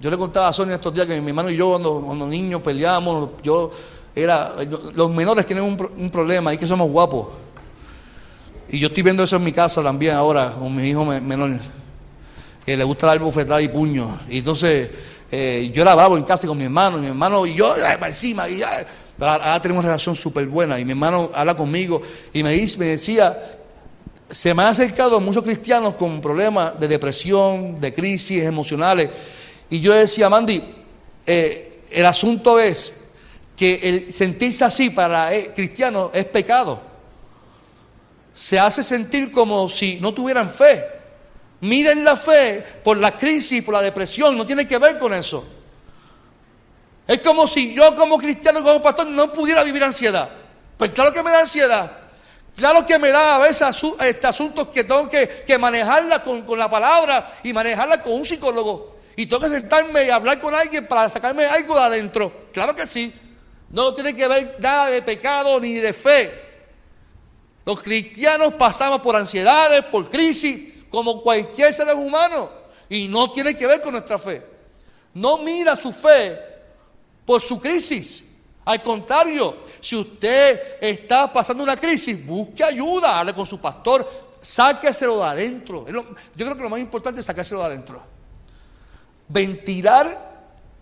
Yo 0.00 0.10
le 0.10 0.18
contaba 0.18 0.48
a 0.48 0.52
Sonia 0.52 0.74
estos 0.74 0.92
días 0.92 1.06
que 1.06 1.20
mi 1.20 1.28
hermano 1.28 1.50
y 1.50 1.56
yo, 1.56 1.70
cuando, 1.70 2.00
cuando 2.00 2.26
niños 2.26 2.62
peleábamos, 2.62 3.28
yo 3.44 3.70
era, 4.12 4.54
los 4.92 5.08
menores 5.12 5.46
tienen 5.46 5.64
un, 5.64 5.92
un 5.96 6.10
problema, 6.10 6.52
y 6.52 6.58
que 6.58 6.66
somos 6.66 6.90
guapos. 6.90 7.28
Y 8.72 8.78
yo 8.78 8.88
estoy 8.88 9.02
viendo 9.02 9.22
eso 9.22 9.36
en 9.36 9.44
mi 9.44 9.52
casa 9.52 9.82
también 9.82 10.14
ahora, 10.14 10.54
con 10.58 10.74
mi 10.74 10.88
hijo 10.88 11.04
menor 11.04 11.60
que 12.64 12.74
le 12.74 12.84
gusta 12.84 13.06
dar 13.06 13.18
bofetada 13.18 13.60
y 13.60 13.68
puño. 13.68 14.18
Y 14.30 14.38
entonces 14.38 14.88
eh, 15.30 15.70
yo 15.74 15.82
era 15.82 15.94
bravo 15.94 16.16
en 16.16 16.22
casa 16.22 16.46
con 16.46 16.56
mi 16.56 16.64
hermano, 16.64 16.96
y 16.96 17.02
mi 17.02 17.08
hermano 17.08 17.44
y 17.44 17.54
yo, 17.54 17.74
para 17.74 18.08
encima, 18.08 18.48
y 18.48 18.58
ya. 18.58 18.86
Pero 19.18 19.30
ahora 19.30 19.60
tenemos 19.60 19.82
una 19.82 19.90
relación 19.90 20.16
súper 20.16 20.46
buena. 20.46 20.80
Y 20.80 20.86
mi 20.86 20.92
hermano 20.92 21.30
habla 21.34 21.54
conmigo 21.54 22.00
y 22.32 22.42
me, 22.42 22.52
dice, 22.52 22.78
me 22.78 22.86
decía, 22.86 23.58
se 24.30 24.54
me 24.54 24.62
han 24.62 24.68
acercado 24.70 25.20
muchos 25.20 25.42
cristianos 25.44 25.92
con 25.96 26.22
problemas 26.22 26.80
de 26.80 26.88
depresión, 26.88 27.78
de 27.78 27.92
crisis 27.92 28.42
emocionales. 28.42 29.10
Y 29.68 29.80
yo 29.80 29.92
decía, 29.92 30.30
Mandy, 30.30 30.62
eh, 31.26 31.82
el 31.90 32.06
asunto 32.06 32.58
es 32.58 33.02
que 33.54 33.80
el 33.82 34.10
sentirse 34.10 34.64
así 34.64 34.88
para 34.88 35.34
eh, 35.34 35.50
cristianos 35.54 36.08
es 36.14 36.24
pecado. 36.24 36.91
Se 38.32 38.58
hace 38.58 38.82
sentir 38.82 39.30
como 39.32 39.68
si 39.68 40.00
no 40.00 40.12
tuvieran 40.14 40.50
fe. 40.50 40.84
Miden 41.60 42.04
la 42.04 42.16
fe 42.16 42.64
por 42.82 42.96
la 42.96 43.16
crisis, 43.16 43.62
por 43.62 43.74
la 43.74 43.82
depresión, 43.82 44.36
no 44.36 44.44
tiene 44.44 44.66
que 44.66 44.78
ver 44.78 44.98
con 44.98 45.14
eso. 45.14 45.44
Es 47.06 47.20
como 47.20 47.46
si 47.46 47.74
yo 47.74 47.94
como 47.94 48.18
cristiano, 48.18 48.62
como 48.62 48.82
pastor, 48.82 49.06
no 49.06 49.32
pudiera 49.32 49.62
vivir 49.62 49.82
ansiedad. 49.84 50.28
Pues 50.76 50.90
claro 50.90 51.12
que 51.12 51.22
me 51.22 51.30
da 51.30 51.40
ansiedad. 51.40 51.98
Claro 52.56 52.84
que 52.86 52.98
me 52.98 53.10
da 53.10 53.36
a 53.36 53.38
veces 53.38 53.82
este, 54.00 54.26
asuntos 54.26 54.68
que 54.68 54.84
tengo 54.84 55.08
que, 55.08 55.58
manejarla 55.58 56.22
con, 56.22 56.42
con, 56.42 56.58
la 56.58 56.70
palabra 56.70 57.38
y 57.42 57.52
manejarla 57.52 58.02
con 58.02 58.12
un 58.12 58.24
psicólogo. 58.26 58.98
Y 59.16 59.26
tengo 59.26 59.42
que 59.42 59.48
sentarme 59.48 60.04
y 60.04 60.10
hablar 60.10 60.40
con 60.40 60.54
alguien 60.54 60.86
para 60.86 61.08
sacarme 61.08 61.44
algo 61.44 61.74
de 61.74 61.80
adentro. 61.80 62.32
Claro 62.52 62.74
que 62.74 62.86
sí. 62.86 63.12
No 63.70 63.94
tiene 63.94 64.14
que 64.14 64.28
ver 64.28 64.56
nada 64.58 64.90
de 64.90 65.00
pecado 65.02 65.60
ni 65.60 65.74
de 65.74 65.92
fe. 65.92 66.41
Los 67.64 67.82
cristianos 67.82 68.54
pasamos 68.54 69.00
por 69.00 69.14
ansiedades, 69.14 69.84
por 69.84 70.10
crisis, 70.10 70.72
como 70.90 71.22
cualquier 71.22 71.72
ser 71.72 71.94
humano 71.94 72.50
y 72.88 73.08
no 73.08 73.30
tiene 73.30 73.56
que 73.56 73.66
ver 73.66 73.80
con 73.80 73.92
nuestra 73.92 74.18
fe. 74.18 74.44
No 75.14 75.38
mira 75.38 75.74
su 75.74 75.92
fe 75.92 76.38
por 77.24 77.40
su 77.40 77.60
crisis. 77.60 78.24
Al 78.64 78.82
contrario, 78.82 79.56
si 79.80 79.96
usted 79.96 80.78
está 80.80 81.32
pasando 81.32 81.64
una 81.64 81.76
crisis, 81.76 82.24
busque 82.24 82.62
ayuda, 82.62 83.18
hable 83.18 83.34
con 83.34 83.46
su 83.46 83.60
pastor, 83.60 84.08
sáqueselo 84.42 85.18
de 85.18 85.24
adentro. 85.24 85.86
Yo 85.88 86.04
creo 86.34 86.56
que 86.56 86.62
lo 86.62 86.70
más 86.70 86.80
importante 86.80 87.20
es 87.20 87.26
sacárselo 87.26 87.60
de 87.60 87.66
adentro. 87.66 88.02
Ventilar 89.28 90.30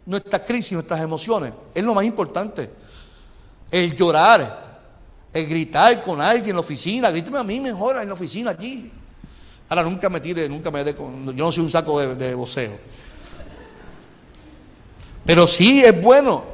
nuestra 0.04 0.44
crisis, 0.44 0.72
nuestras 0.72 1.00
emociones, 1.00 1.52
es 1.74 1.84
lo 1.84 1.94
más 1.94 2.04
importante. 2.04 2.70
El 3.70 3.94
llorar, 3.94 4.69
el 5.32 5.46
gritar 5.46 6.02
con 6.02 6.20
alguien 6.20 6.50
en 6.50 6.56
la 6.56 6.60
oficina, 6.60 7.10
gríteme 7.10 7.38
a 7.38 7.44
mí 7.44 7.60
mejor 7.60 7.96
en 8.00 8.08
la 8.08 8.14
oficina 8.14 8.50
allí. 8.50 8.90
Ahora 9.68 9.84
nunca 9.84 10.08
me 10.08 10.20
tire, 10.20 10.48
nunca 10.48 10.70
me 10.70 10.82
dé 10.82 10.96
con. 10.96 11.26
Yo 11.36 11.44
no 11.44 11.52
soy 11.52 11.62
un 11.62 11.70
saco 11.70 12.00
de, 12.00 12.16
de 12.16 12.34
voceo. 12.34 12.76
Pero 15.24 15.46
sí 15.46 15.84
es 15.84 16.02
bueno. 16.02 16.44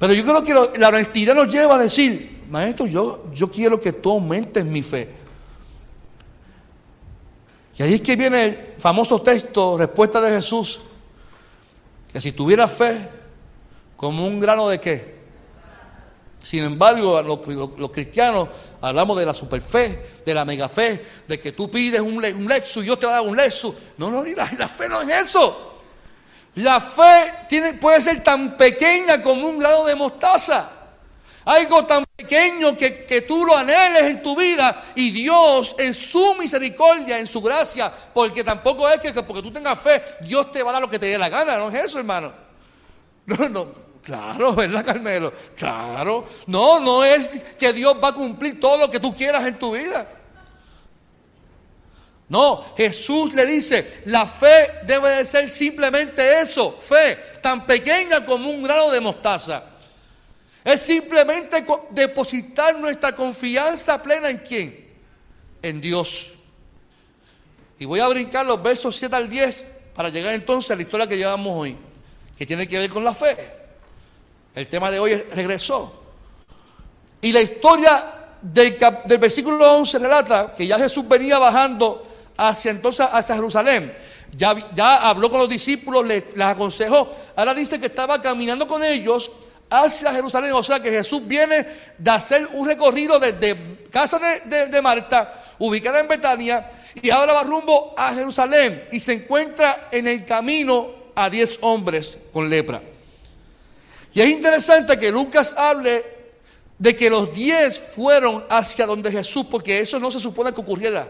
Pero 0.00 0.14
yo 0.14 0.24
creo 0.24 0.42
que 0.42 0.78
la 0.80 0.88
honestidad 0.88 1.34
nos 1.34 1.52
lleva 1.52 1.76
a 1.76 1.78
decir, 1.78 2.44
maestro, 2.48 2.86
yo, 2.86 3.26
yo 3.32 3.50
quiero 3.50 3.80
que 3.80 3.92
tú 3.92 4.10
aumentes 4.10 4.64
mi 4.64 4.82
fe. 4.82 5.10
Y 7.76 7.82
ahí 7.82 7.94
es 7.94 8.00
que 8.00 8.16
viene 8.16 8.44
el 8.44 8.74
famoso 8.78 9.20
texto, 9.22 9.78
respuesta 9.78 10.20
de 10.20 10.30
Jesús, 10.30 10.80
que 12.12 12.20
si 12.20 12.32
tuviera 12.32 12.66
fe, 12.66 13.08
como 13.96 14.26
un 14.26 14.40
grano 14.40 14.68
de 14.68 14.80
qué. 14.80 15.19
Sin 16.42 16.64
embargo, 16.64 17.22
los 17.22 17.90
cristianos 17.90 18.48
Hablamos 18.82 19.18
de 19.18 19.26
la 19.26 19.34
superfe, 19.34 20.22
de 20.24 20.34
la 20.34 20.44
megafe, 20.44 21.04
de 21.28 21.38
que 21.38 21.52
tú 21.52 21.70
pides 21.70 22.00
un, 22.00 22.16
un 22.16 22.52
y 22.52 22.84
yo 22.84 22.98
te 22.98 23.04
voy 23.04 23.12
a 23.12 23.18
dar 23.18 23.26
un 23.26 23.36
Lexus. 23.36 23.74
No, 23.98 24.10
no, 24.10 24.24
la, 24.24 24.68
fe 24.68 24.88
no 24.88 25.02
es 25.02 25.22
eso. 25.22 25.82
La 26.54 26.80
fe 26.80 27.76
puede 27.78 28.00
ser 28.00 28.24
tan 28.24 28.56
pequeña 28.56 29.22
como 29.22 29.48
un 29.48 29.58
grado 29.58 29.84
de 29.84 29.94
mostaza. 29.94 30.70
Algo 31.44 31.84
tan 31.84 32.04
pequeño 32.16 32.76
que, 32.76 33.04
que, 33.04 33.22
tú 33.22 33.44
lo 33.44 33.56
anheles 33.56 34.02
en 34.02 34.22
tu 34.22 34.34
vida 34.36 34.82
y 34.94 35.10
Dios 35.10 35.74
en 35.78 35.92
su 35.92 36.36
misericordia, 36.36 37.18
en 37.18 37.26
su 37.26 37.40
gracia, 37.42 37.92
porque 38.14 38.44
tampoco 38.44 38.88
es 38.88 39.00
que 39.00 39.12
porque 39.12 39.42
tú 39.42 39.50
tengas 39.50 39.78
fe, 39.78 40.02
Dios 40.22 40.52
te 40.52 40.62
va 40.62 40.70
a 40.70 40.72
dar 40.74 40.82
lo 40.82 40.90
que 40.90 40.98
te 40.98 41.06
dé 41.06 41.18
la 41.18 41.28
gana. 41.28 41.56
No 41.56 41.68
es 41.68 41.84
eso, 41.84 41.98
hermano. 41.98 42.32
No, 43.26 43.48
no. 43.48 43.79
Claro, 44.02 44.54
¿verdad, 44.56 44.84
Carmelo? 44.84 45.32
Claro. 45.56 46.26
No, 46.46 46.80
no 46.80 47.04
es 47.04 47.28
que 47.58 47.72
Dios 47.72 47.96
va 48.02 48.08
a 48.08 48.14
cumplir 48.14 48.58
todo 48.60 48.78
lo 48.78 48.90
que 48.90 49.00
tú 49.00 49.14
quieras 49.14 49.46
en 49.46 49.58
tu 49.58 49.72
vida. 49.72 50.06
No, 52.28 52.64
Jesús 52.76 53.34
le 53.34 53.44
dice, 53.44 54.02
la 54.06 54.24
fe 54.24 54.70
debe 54.86 55.10
de 55.10 55.24
ser 55.24 55.50
simplemente 55.50 56.40
eso, 56.40 56.70
fe, 56.78 57.16
tan 57.42 57.66
pequeña 57.66 58.24
como 58.24 58.48
un 58.48 58.62
grano 58.62 58.88
de 58.90 59.00
mostaza. 59.00 59.64
Es 60.64 60.80
simplemente 60.82 61.64
depositar 61.90 62.78
nuestra 62.78 63.16
confianza 63.16 64.00
plena 64.00 64.30
en 64.30 64.38
quién? 64.38 64.90
En 65.60 65.80
Dios. 65.80 66.34
Y 67.80 67.84
voy 67.84 67.98
a 67.98 68.06
brincar 68.06 68.46
los 68.46 68.62
versos 68.62 68.94
7 68.94 69.16
al 69.16 69.28
10 69.28 69.66
para 69.92 70.08
llegar 70.08 70.32
entonces 70.32 70.70
a 70.70 70.76
la 70.76 70.82
historia 70.82 71.08
que 71.08 71.16
llevamos 71.16 71.52
hoy, 71.52 71.76
que 72.38 72.46
tiene 72.46 72.68
que 72.68 72.78
ver 72.78 72.90
con 72.90 73.02
la 73.02 73.12
fe. 73.12 73.59
El 74.54 74.66
tema 74.68 74.90
de 74.90 74.98
hoy 74.98 75.14
regresó. 75.34 76.00
Y 77.20 77.32
la 77.32 77.40
historia 77.40 78.04
del, 78.42 78.76
versículo 79.18 79.78
11 79.78 79.98
relata 79.98 80.54
que 80.54 80.66
ya 80.66 80.78
Jesús 80.78 81.06
venía 81.06 81.38
bajando 81.38 82.06
hacia 82.36 82.70
entonces 82.70 83.06
hacia 83.10 83.34
Jerusalén. 83.34 83.92
Ya, 84.32 85.08
habló 85.08 85.30
con 85.30 85.40
los 85.40 85.48
discípulos, 85.48 86.06
les, 86.06 86.24
aconsejó. 86.40 87.10
Ahora 87.36 87.54
dice 87.54 87.78
que 87.78 87.86
estaba 87.86 88.20
caminando 88.20 88.66
con 88.66 88.82
ellos 88.82 89.30
hacia 89.68 90.12
Jerusalén. 90.12 90.52
O 90.52 90.62
sea 90.62 90.80
que 90.80 90.90
Jesús 90.90 91.26
viene 91.26 91.66
de 91.98 92.10
hacer 92.10 92.48
un 92.54 92.66
recorrido 92.66 93.18
desde 93.18 93.78
casa 93.90 94.18
de, 94.18 94.66
de 94.66 94.82
Marta, 94.82 95.34
ubicada 95.58 96.00
en 96.00 96.08
Betania, 96.08 96.70
y 97.02 97.10
ahora 97.10 97.34
va 97.34 97.42
rumbo 97.44 97.94
a 97.96 98.14
Jerusalén 98.14 98.88
y 98.90 98.98
se 99.00 99.12
encuentra 99.12 99.88
en 99.92 100.08
el 100.08 100.24
camino 100.24 100.88
a 101.14 101.28
diez 101.28 101.58
hombres 101.60 102.18
con 102.32 102.48
lepra. 102.48 102.82
Y 104.12 104.20
es 104.20 104.28
interesante 104.28 104.98
que 104.98 105.10
Lucas 105.10 105.54
hable 105.56 106.04
de 106.78 106.96
que 106.96 107.10
los 107.10 107.32
diez 107.34 107.78
fueron 107.78 108.44
hacia 108.48 108.86
donde 108.86 109.12
Jesús, 109.12 109.44
porque 109.50 109.80
eso 109.80 110.00
no 110.00 110.10
se 110.10 110.18
supone 110.18 110.52
que 110.52 110.60
ocurriera. 110.60 111.08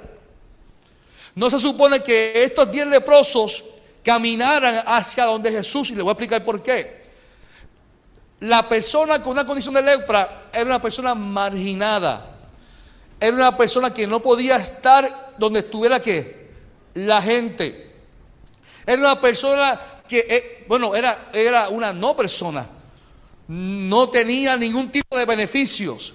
No 1.34 1.48
se 1.48 1.60
supone 1.60 2.00
que 2.00 2.42
estos 2.42 2.70
diez 2.72 2.86
leprosos 2.86 3.64
caminaran 4.04 4.82
hacia 4.84 5.26
donde 5.26 5.52
Jesús, 5.52 5.90
y 5.90 5.94
le 5.94 6.02
voy 6.02 6.10
a 6.10 6.12
explicar 6.12 6.44
por 6.44 6.62
qué. 6.62 7.00
La 8.40 8.68
persona 8.68 9.22
con 9.22 9.32
una 9.32 9.46
condición 9.46 9.74
de 9.74 9.82
lepra 9.82 10.48
era 10.52 10.64
una 10.64 10.82
persona 10.82 11.14
marginada. 11.14 12.38
Era 13.20 13.36
una 13.36 13.56
persona 13.56 13.94
que 13.94 14.06
no 14.06 14.20
podía 14.20 14.56
estar 14.56 15.34
donde 15.38 15.60
estuviera 15.60 16.00
que 16.00 16.50
la 16.94 17.22
gente. 17.22 17.92
Era 18.86 18.98
una 18.98 19.20
persona 19.20 19.80
que, 20.08 20.26
eh, 20.28 20.64
bueno, 20.66 20.96
era, 20.96 21.28
era 21.32 21.68
una 21.68 21.92
no 21.92 22.16
persona. 22.16 22.66
No 23.50 24.08
tenía 24.10 24.56
ningún 24.56 24.92
tipo 24.92 25.18
de 25.18 25.24
beneficios. 25.24 26.14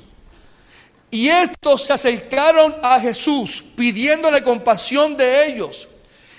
Y 1.11 1.27
estos 1.27 1.85
se 1.85 1.91
acercaron 1.91 2.73
a 2.81 2.97
Jesús 2.97 3.61
pidiéndole 3.75 4.41
compasión 4.41 5.17
de 5.17 5.47
ellos. 5.47 5.89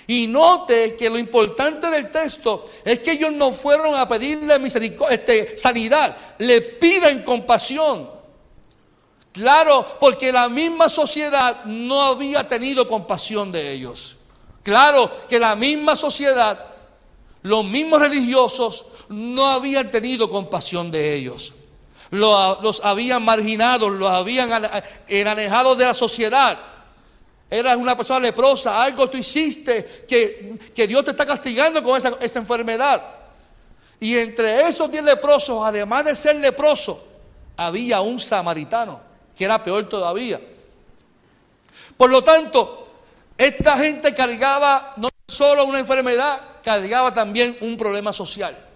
Y 0.07 0.25
note 0.25 0.95
que 0.95 1.07
lo 1.07 1.19
importante 1.19 1.87
del 1.91 2.09
texto 2.09 2.67
es 2.83 2.97
que 2.97 3.11
ellos 3.11 3.31
no 3.31 3.51
fueron 3.51 3.93
a 3.93 4.09
pedirle 4.09 4.55
este, 5.11 5.55
sanidad, 5.55 6.17
le 6.39 6.61
piden 6.61 7.21
compasión. 7.21 8.09
Claro, 9.31 9.99
porque 9.99 10.31
la 10.31 10.49
misma 10.49 10.89
sociedad 10.89 11.63
no 11.65 12.01
había 12.01 12.47
tenido 12.47 12.87
compasión 12.87 13.51
de 13.51 13.71
ellos. 13.71 14.17
Claro 14.63 15.11
que 15.29 15.37
la 15.37 15.55
misma 15.55 15.95
sociedad, 15.95 16.65
los 17.43 17.63
mismos 17.65 17.99
religiosos, 17.99 18.85
no 19.09 19.45
habían 19.45 19.89
tenido 19.91 20.29
compasión 20.29 20.91
de 20.91 21.15
ellos 21.15 21.53
los, 22.11 22.81
habían 22.83 23.23
marginado, 23.23 23.89
los 23.89 24.09
habían 24.09 24.51
alejado 24.51 25.75
de 25.75 25.85
la 25.85 25.93
sociedad. 25.93 26.57
Eras 27.49 27.77
una 27.77 27.95
persona 27.95 28.19
leprosa, 28.19 28.81
algo 28.81 29.09
tú 29.09 29.17
hiciste 29.17 30.05
que, 30.07 30.59
que 30.75 30.87
Dios 30.87 31.05
te 31.05 31.11
está 31.11 31.25
castigando 31.25 31.81
con 31.81 31.97
esa, 31.97 32.13
esa, 32.19 32.39
enfermedad. 32.39 33.01
Y 33.99 34.17
entre 34.17 34.67
esos 34.67 34.91
diez 34.91 35.03
leprosos, 35.03 35.65
además 35.65 36.05
de 36.05 36.15
ser 36.15 36.35
leproso, 36.35 37.03
había 37.55 38.01
un 38.01 38.19
samaritano, 38.19 38.99
que 39.35 39.45
era 39.45 39.63
peor 39.63 39.87
todavía. 39.87 40.41
Por 41.95 42.09
lo 42.09 42.21
tanto, 42.23 42.89
esta 43.37 43.77
gente 43.77 44.13
cargaba 44.13 44.93
no 44.97 45.09
solo 45.27 45.65
una 45.65 45.79
enfermedad, 45.79 46.39
cargaba 46.63 47.13
también 47.13 47.57
un 47.61 47.77
problema 47.77 48.11
social. 48.11 48.66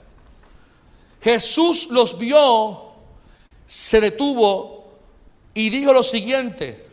Jesús 1.21 1.87
los 1.91 2.17
vio 2.17 2.91
se 3.71 4.01
detuvo 4.01 4.83
y 5.53 5.69
dijo 5.69 5.93
lo 5.93 6.03
siguiente, 6.03 6.87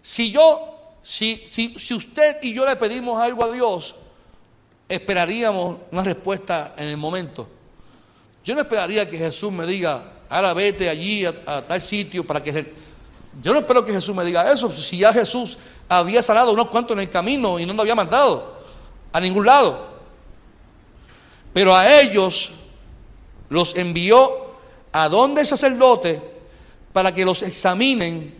si 0.00 0.30
yo, 0.30 0.96
si, 1.02 1.44
si, 1.46 1.78
si 1.78 1.92
usted 1.92 2.38
y 2.42 2.54
yo 2.54 2.64
le 2.64 2.76
pedimos 2.76 3.20
algo 3.20 3.44
a 3.44 3.52
Dios, 3.52 3.94
esperaríamos 4.88 5.76
una 5.90 6.02
respuesta 6.02 6.74
en 6.78 6.88
el 6.88 6.96
momento. 6.96 7.46
Yo 8.42 8.54
no 8.54 8.62
esperaría 8.62 9.08
que 9.08 9.18
Jesús 9.18 9.52
me 9.52 9.66
diga, 9.66 10.02
ahora 10.30 10.54
vete 10.54 10.88
allí 10.88 11.26
a, 11.26 11.66
tal 11.66 11.80
sitio 11.80 12.26
para 12.26 12.42
que... 12.42 12.74
Yo 13.42 13.52
no 13.52 13.60
espero 13.60 13.84
que 13.84 13.92
Jesús 13.92 14.14
me 14.14 14.24
diga 14.24 14.50
eso, 14.50 14.72
si 14.72 14.98
ya 14.98 15.12
Jesús 15.12 15.58
había 15.88 16.22
sanado 16.22 16.52
unos 16.52 16.68
cuantos 16.68 16.94
en 16.94 17.00
el 17.00 17.10
camino 17.10 17.58
y 17.58 17.66
no 17.66 17.74
nos 17.74 17.82
había 17.82 17.94
mandado 17.94 18.62
a 19.12 19.20
ningún 19.20 19.44
lado. 19.44 19.90
Pero 21.52 21.76
a 21.76 22.00
ellos 22.00 22.52
los 23.50 23.76
envió 23.76 24.50
a 24.92 25.08
donde 25.08 25.42
el 25.42 25.46
sacerdote 25.46 26.20
para 26.92 27.14
que 27.14 27.24
los 27.24 27.42
examinen 27.42 28.34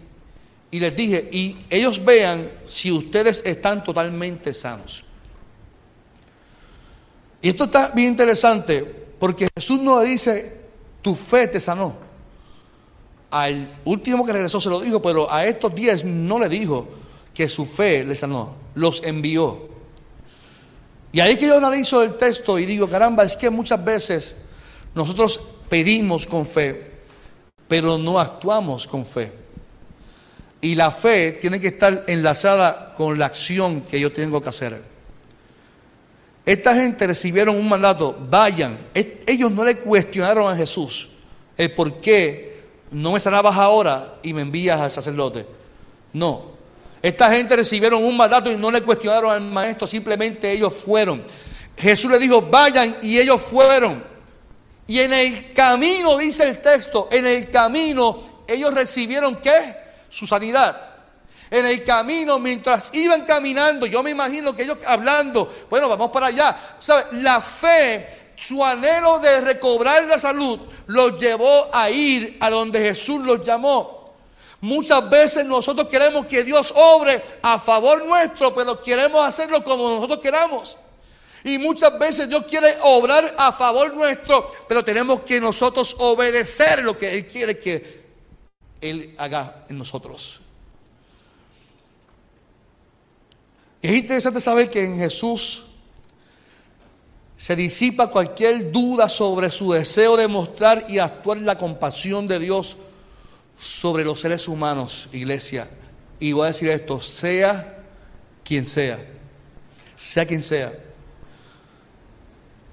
y 0.71 0.79
les 0.79 0.97
dije, 0.97 1.29
y 1.33 1.57
ellos 1.69 2.05
vean 2.05 2.49
si 2.65 2.93
ustedes 2.93 3.43
están 3.45 3.83
totalmente 3.83 4.55
sanos. 4.55 5.05
Y 7.43 7.49
esto 7.49 7.65
está 7.65 7.91
bien 7.91 8.09
interesante 8.09 8.83
porque 9.19 9.49
Jesús 9.57 9.81
no 9.81 10.01
dice, 10.01 10.61
tu 11.03 11.15
fe 11.15 11.49
te 11.49 11.61
sanó. 11.61 11.95
Al 13.31 13.69
último 13.85 14.25
que 14.25 14.33
regresó 14.33 14.61
se 14.61 14.71
lo 14.71 14.81
dijo, 14.81 15.03
pero 15.03 15.31
a 15.31 15.45
estos 15.45 15.75
diez 15.75 16.05
no 16.05 16.39
le 16.39 16.49
dijo 16.49 16.89
que 17.35 17.49
su 17.49 17.67
fe 17.67 18.05
le 18.05 18.15
sanó, 18.15 18.55
los 18.75 19.03
envió. 19.05 19.69
Y 21.13 21.19
ahí 21.19 21.37
que 21.37 21.47
yo 21.49 21.57
analizo 21.57 22.03
el 22.03 22.17
texto 22.17 22.59
y 22.59 22.67
digo, 22.67 22.89
caramba, 22.89 23.25
es 23.25 23.37
que 23.37 23.51
muchas 23.51 23.85
veces 23.85 24.37
nosotros 24.95 25.41
pedimos 25.69 26.27
con 26.27 26.47
fe, 26.47 26.91
pero 27.69 27.99
no 27.99 28.19
actuamos 28.19 28.87
con 28.87 29.07
fe. 29.07 29.33
Y 30.61 30.75
la 30.75 30.91
fe 30.91 31.33
tiene 31.33 31.61
que 31.61 31.69
estar 31.69 32.05
enlazada 32.07 32.93
con 32.95 33.19
la 33.19 33.27
acción 33.27 33.83
que 33.83 33.99
yo 33.99 34.13
tengo 34.13 34.43
que 34.43 34.49
hacer. 34.49 34.83
Esta 36.45 36.75
gente 36.75 37.07
recibieron 37.07 37.57
un 37.57 37.69
mandato, 37.69 38.17
vayan. 38.29 38.79
Ellos 38.95 39.51
no 39.51 39.65
le 39.65 39.77
cuestionaron 39.77 40.53
a 40.53 40.57
Jesús 40.57 41.09
el 41.57 41.73
por 41.75 42.01
qué 42.01 42.65
no 42.91 43.13
me 43.13 43.21
sanabas 43.21 43.57
ahora 43.57 44.17
y 44.23 44.33
me 44.33 44.43
envías 44.43 44.81
al 44.81 44.91
sacerdote. 44.91 45.47
No. 46.13 46.51
Esta 47.03 47.33
gente 47.33 47.57
recibieron 47.57 48.03
un 48.05 48.17
mandato 48.17 48.51
y 48.51 48.57
no 48.57 48.71
le 48.71 48.83
cuestionaron 48.83 49.31
al 49.31 49.41
maestro, 49.41 49.87
simplemente 49.87 50.51
ellos 50.51 50.75
fueron. 50.75 51.23
Jesús 51.77 52.11
le 52.11 52.19
dijo, 52.19 52.43
vayan 52.43 52.97
y 53.03 53.19
ellos 53.19 53.41
fueron. 53.41 54.03
Y 54.91 54.99
en 54.99 55.13
el 55.13 55.53
camino, 55.53 56.19
dice 56.19 56.43
el 56.49 56.61
texto, 56.61 57.07
en 57.13 57.25
el 57.25 57.49
camino 57.49 58.43
ellos 58.49 58.75
recibieron 58.75 59.37
qué? 59.37 59.77
Su 60.09 60.27
sanidad. 60.27 60.77
En 61.49 61.65
el 61.65 61.85
camino, 61.85 62.41
mientras 62.41 62.91
iban 62.93 63.25
caminando, 63.25 63.87
yo 63.87 64.03
me 64.03 64.11
imagino 64.11 64.53
que 64.53 64.65
ellos 64.65 64.79
hablando, 64.85 65.67
bueno, 65.71 65.89
vamos 65.89 66.11
para 66.11 66.27
allá. 66.27 66.59
La 67.13 67.41
fe, 67.41 68.33
su 68.35 68.65
anhelo 68.65 69.21
de 69.21 69.41
recobrar 69.43 70.03
la 70.07 70.19
salud, 70.19 70.59
los 70.89 71.21
llevó 71.21 71.69
a 71.73 71.89
ir 71.89 72.37
a 72.41 72.51
donde 72.51 72.81
Jesús 72.81 73.21
los 73.21 73.45
llamó. 73.45 74.13
Muchas 74.61 75.09
veces 75.09 75.45
nosotros 75.45 75.87
queremos 75.87 76.27
que 76.27 76.43
Dios 76.43 76.75
obre 76.75 77.23
a 77.43 77.61
favor 77.61 78.05
nuestro, 78.05 78.53
pero 78.57 78.83
queremos 78.83 79.25
hacerlo 79.25 79.63
como 79.63 79.89
nosotros 79.89 80.19
queramos. 80.19 80.77
Y 81.45 81.59
muchas 81.59 81.99
veces 81.99 82.29
Dios 82.29 82.45
quiere 82.47 82.69
obrar 82.83 83.35
a 83.39 83.53
favor 83.53 83.95
nuestro, 83.95 84.53
pero 84.69 84.85
tenemos 84.85 85.21
que 85.21 85.41
nosotros 85.41 85.97
obedecer 85.99 86.83
lo 86.83 86.97
que 86.99 87.13
Él 87.13 87.27
quiere 87.27 87.59
que 87.59 88.05
Él 88.81 89.15
haga 89.19 89.65
en 89.69 89.79
nosotros. 89.79 90.41
es 93.83 93.95
interesante 93.95 94.43
saber 94.43 94.69
que 94.69 94.85
en 94.85 94.97
Jesús 94.97 95.63
se 97.35 97.57
disipa 97.57 98.11
cualquier 98.11 98.71
duda 98.71 99.09
sobre 99.09 99.49
su 99.49 99.73
deseo 99.73 100.19
de 100.19 100.29
mostrar 100.29 100.85
y 100.89 100.99
actuar 100.99 101.39
la 101.39 101.57
compasión 101.57 102.29
de 102.29 102.39
Dios 102.39 102.77
sobre 103.59 104.05
los 104.05 104.21
seres 104.21 104.47
humanos, 104.47 105.09
iglesia. 105.13 105.67
Y 106.19 106.33
voy 106.33 106.45
a 106.45 106.49
decir 106.49 106.69
esto, 106.69 107.01
sea 107.01 107.79
quien 108.45 108.67
sea, 108.67 108.99
sea 109.97 110.27
quien 110.27 110.43
sea. 110.43 110.90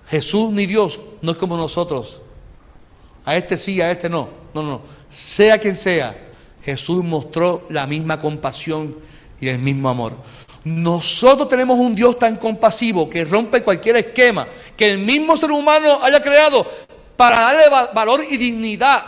Jesús 0.09 0.51
ni 0.51 0.65
Dios 0.65 0.99
no 1.21 1.31
es 1.31 1.37
como 1.37 1.57
nosotros. 1.57 2.21
A 3.25 3.35
este 3.35 3.57
sí, 3.57 3.81
a 3.81 3.91
este 3.91 4.09
no. 4.09 4.29
No, 4.53 4.63
no. 4.63 4.81
Sea 5.09 5.57
quien 5.57 5.75
sea, 5.75 6.15
Jesús 6.63 7.03
mostró 7.03 7.65
la 7.69 7.85
misma 7.85 8.19
compasión 8.19 8.97
y 9.39 9.47
el 9.47 9.59
mismo 9.59 9.89
amor. 9.89 10.13
Nosotros 10.63 11.47
tenemos 11.47 11.77
un 11.77 11.95
Dios 11.95 12.17
tan 12.19 12.37
compasivo 12.37 13.09
que 13.09 13.23
rompe 13.23 13.63
cualquier 13.63 13.97
esquema 13.97 14.47
que 14.75 14.91
el 14.91 14.99
mismo 14.99 15.35
ser 15.35 15.51
humano 15.51 15.99
haya 16.03 16.21
creado. 16.21 16.65
para 17.17 17.41
darle 17.41 17.63
valor 17.95 18.23
y 18.29 18.37
dignidad 18.37 19.03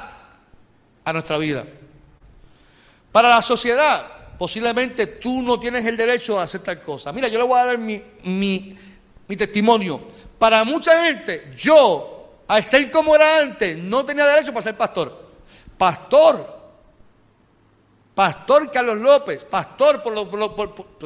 a 1.05 1.13
nuestra 1.13 1.37
vida. 1.37 1.63
Para 3.11 3.29
la 3.29 3.41
sociedad, 3.43 4.03
posiblemente 4.37 5.05
tú 5.05 5.43
no 5.43 5.59
tienes 5.59 5.85
el 5.85 5.95
derecho 5.95 6.39
a 6.39 6.43
hacer 6.43 6.61
tal 6.61 6.81
cosa. 6.81 7.13
Mira, 7.13 7.27
yo 7.27 7.37
le 7.37 7.45
voy 7.45 7.59
a 7.59 7.65
dar 7.65 7.77
mi, 7.77 8.01
mi 8.23 8.75
testimonio. 9.35 10.01
Para 10.37 10.63
mucha 10.63 11.05
gente, 11.05 11.51
yo, 11.57 12.41
al 12.47 12.63
ser 12.63 12.89
como 12.89 13.15
era 13.15 13.41
antes, 13.41 13.77
no 13.77 14.05
tenía 14.05 14.25
derecho 14.25 14.51
para 14.51 14.63
ser 14.63 14.77
pastor. 14.77 15.29
Pastor. 15.77 16.59
Pastor 18.15 18.69
Carlos 18.71 18.97
López. 18.97 19.45
Pastor 19.45 20.03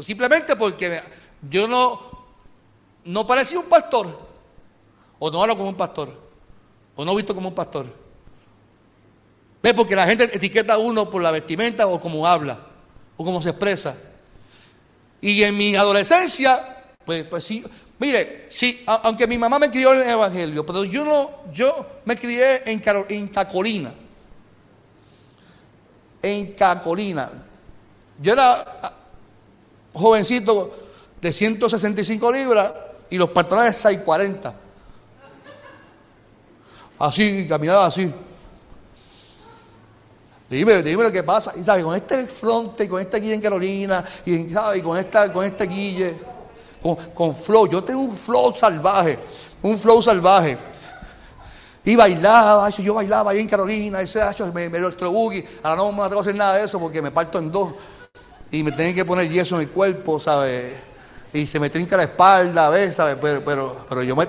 simplemente 0.01 0.55
porque 0.55 1.01
yo 1.49 1.67
no, 1.67 1.99
no 3.05 3.27
parecía 3.27 3.59
un 3.59 3.65
pastor. 3.65 4.19
O 5.19 5.29
no 5.29 5.41
hablo 5.41 5.55
como 5.55 5.69
un 5.69 5.75
pastor. 5.75 6.15
O 6.95 7.05
no 7.05 7.15
visto 7.15 7.35
como 7.35 7.49
un 7.49 7.55
pastor. 7.55 7.85
¿Ves? 9.61 9.73
Porque 9.73 9.95
la 9.95 10.05
gente 10.05 10.23
etiqueta 10.25 10.73
a 10.73 10.77
uno 10.77 11.09
por 11.09 11.21
la 11.21 11.31
vestimenta 11.31 11.87
o 11.87 11.99
como 11.99 12.27
habla. 12.27 12.59
O 13.15 13.23
como 13.23 13.41
se 13.41 13.49
expresa. 13.51 13.95
Y 15.21 15.43
en 15.43 15.55
mi 15.55 15.75
adolescencia, 15.75 16.83
pues, 17.05 17.23
pues 17.23 17.45
sí, 17.45 17.63
Mire, 18.03 18.47
sí, 18.49 18.83
aunque 18.85 19.25
mi 19.27 19.37
mamá 19.37 19.57
me 19.57 19.71
crió 19.71 19.93
en 19.93 20.01
el 20.01 20.09
Evangelio, 20.09 20.65
pero 20.65 20.83
yo 20.83 21.05
no, 21.05 21.49
yo 21.53 22.01
me 22.03 22.17
crié 22.17 22.69
en, 22.69 22.83
en 23.07 23.27
Cacolina. 23.29 23.93
En 26.21 26.51
Cacolina. 26.51 27.29
Yo 28.19 28.33
era 28.33 28.55
ah, 28.81 28.93
jovencito 29.93 30.89
de 31.21 31.31
165 31.31 32.29
libras 32.29 32.73
y 33.09 33.17
los 33.17 33.29
pantalones 33.29 33.77
640. 33.77 34.53
Así, 36.99 37.47
caminaba 37.47 37.85
así. 37.85 38.11
Dime, 40.49 40.83
dime 40.83 41.03
lo 41.03 41.11
que 41.13 41.23
pasa. 41.23 41.53
Y 41.55 41.63
sabe, 41.63 41.83
con 41.83 41.95
este 41.95 42.27
fronte, 42.27 42.89
con 42.89 42.99
esta 42.99 43.17
guille 43.17 43.35
en 43.35 43.41
Carolina, 43.41 44.03
y, 44.25 44.49
¿sabe? 44.49 44.83
con 44.83 44.97
esta, 44.97 45.31
con 45.31 45.45
este 45.45 45.65
guille 45.67 46.32
con, 47.13 47.35
flow. 47.35 47.67
Yo 47.67 47.83
tengo 47.83 48.01
un 48.01 48.15
flow 48.15 48.53
salvaje, 48.55 49.17
un 49.61 49.77
flow 49.77 50.01
salvaje. 50.01 50.57
Y 51.85 51.95
bailaba, 51.95 52.69
yo 52.69 52.93
bailaba 52.93 53.31
ahí 53.31 53.39
en 53.39 53.47
Carolina, 53.47 54.01
ese 54.01 54.21
me, 54.53 54.69
me 54.69 54.79
lo 54.79 54.87
Ahora 54.87 55.75
no 55.75 55.91
me 55.91 56.03
atrevo 56.03 56.19
a 56.19 56.21
hacer 56.21 56.35
nada 56.35 56.57
de 56.57 56.65
eso 56.65 56.79
porque 56.79 57.01
me 57.01 57.11
parto 57.11 57.39
en 57.39 57.51
dos. 57.51 57.73
Y 58.51 58.63
me 58.63 58.71
tienen 58.71 58.95
que 58.95 59.03
poner 59.03 59.29
yeso 59.29 59.55
en 59.55 59.61
el 59.61 59.69
cuerpo, 59.69 60.19
¿sabes? 60.19 60.73
Y 61.33 61.45
se 61.45 61.59
me 61.59 61.69
trinca 61.69 61.97
la 61.97 62.03
espalda, 62.03 62.69
¿ves? 62.69 62.95
¿sabes? 62.95 63.17
Pero, 63.19 63.43
pero, 63.43 63.85
pero 63.89 64.03
yo 64.03 64.15
me. 64.15 64.27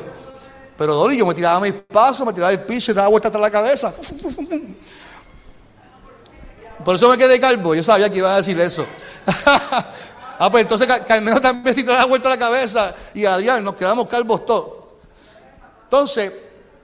Pero 0.76 0.94
Dori, 0.94 1.16
yo 1.16 1.26
me 1.26 1.34
tiraba 1.34 1.60
mis 1.60 1.74
pasos, 1.74 2.26
me 2.26 2.32
tiraba 2.32 2.50
el 2.50 2.62
piso 2.62 2.90
y 2.90 2.94
daba 2.94 3.08
vuelta 3.08 3.28
atrás 3.28 3.42
la 3.42 3.50
cabeza. 3.50 3.92
Por 6.84 6.96
eso 6.96 7.08
me 7.08 7.16
quedé 7.16 7.38
calvo. 7.38 7.74
Yo 7.74 7.84
sabía 7.84 8.10
que 8.10 8.18
iba 8.18 8.34
a 8.34 8.38
decir 8.38 8.58
eso. 8.58 8.84
Ah, 10.38 10.51
pues 10.51 10.62
entonces 10.62 10.87
Carmelo 11.07 11.40
también 11.40 11.75
se 11.75 11.83
te 11.83 11.90
da 11.90 12.05
vuelta 12.05 12.29
la 12.29 12.38
cabeza 12.38 12.94
y 13.14 13.25
Adrián, 13.25 13.62
nos 13.62 13.75
quedamos 13.75 14.09
calvos 14.09 14.44
todos. 14.47 14.85
Entonces, 15.85 16.33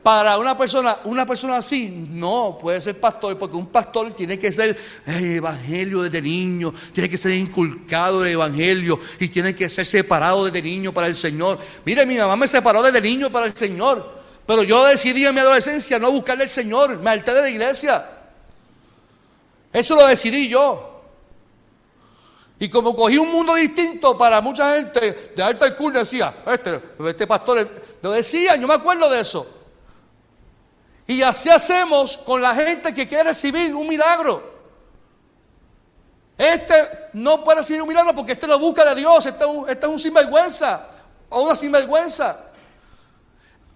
para 0.03 0.39
una 0.39 0.57
persona, 0.57 0.99
una 1.05 1.27
persona 1.27 1.59
así 1.59 2.07
no 2.11 2.59
puede 2.61 2.81
ser 2.81 2.99
pastor, 2.99 3.37
porque 3.39 3.57
un 3.57 3.67
pastor 3.67 4.15
tiene 4.15 4.39
que 4.39 4.51
ser 4.51 4.79
el 5.07 5.37
evangelio 5.37 6.03
desde 6.03 6.23
niño, 6.23 6.73
tiene 6.93 7.09
que 7.09 7.19
ser 7.19 7.33
inculcado 7.33 8.25
el 8.25 8.33
evangelio 8.33 8.99
y 9.19 9.29
tiene 9.29 9.55
que 9.55 9.69
ser 9.69 9.85
separado 9.85 10.47
desde 10.47 10.63
niño 10.63 10.93
para 10.93 11.07
el 11.07 11.15
Señor. 11.15 11.59
Mire, 11.85 12.07
mi 12.07 12.17
mamá 12.17 12.37
me 12.37 12.49
separó 12.49 12.83
desde 12.83 13.01
niño 13.01 13.31
para 13.31 13.47
el 13.47 13.55
Señor, 13.55 14.21
pero 14.47 14.63
yo 14.63 14.87
decidí 14.87 15.27
en 15.27 15.35
mi 15.35 15.41
adolescencia 15.41 15.99
no 15.99 16.11
buscarle 16.11 16.45
al 16.45 16.51
Señor, 16.51 16.99
me 17.01 17.11
alté 17.11 17.35
de 17.35 17.43
la 17.43 17.51
iglesia. 17.51 18.05
Eso 19.73 19.95
lo 19.95 20.07
decidí 20.07 20.49
yo. 20.49 20.89
Y 22.61 22.68
como 22.68 22.94
cogí 22.94 23.16
un 23.16 23.33
mundo 23.33 23.55
distinto 23.55 24.18
para 24.18 24.42
mucha 24.42 24.77
gente 24.77 25.33
de 25.35 25.42
alta 25.42 25.64
alcurnia, 25.64 26.01
decía, 26.01 26.42
este, 26.46 26.79
este 27.09 27.27
pastor, 27.27 27.66
lo 28.03 28.12
decía, 28.12 28.55
yo 28.57 28.68
me 28.68 28.75
acuerdo 28.75 29.09
de 29.09 29.20
eso. 29.20 29.46
Y 31.07 31.23
así 31.23 31.49
hacemos 31.49 32.18
con 32.18 32.42
la 32.42 32.55
gente 32.55 32.94
que 32.94 33.09
quiere 33.09 33.25
recibir 33.25 33.75
un 33.75 33.88
milagro. 33.88 34.61
Este 36.37 36.75
no 37.14 37.42
puede 37.42 37.61
recibir 37.61 37.81
un 37.81 37.88
milagro 37.88 38.14
porque 38.14 38.33
este 38.33 38.46
lo 38.46 38.59
busca 38.59 38.85
de 38.85 39.01
Dios, 39.01 39.25
este, 39.25 39.44
este 39.68 39.87
es 39.87 39.92
un 39.92 39.99
sinvergüenza 39.99 40.87
o 41.31 41.42
una 41.44 41.57
sinvergüenza. 41.57 42.44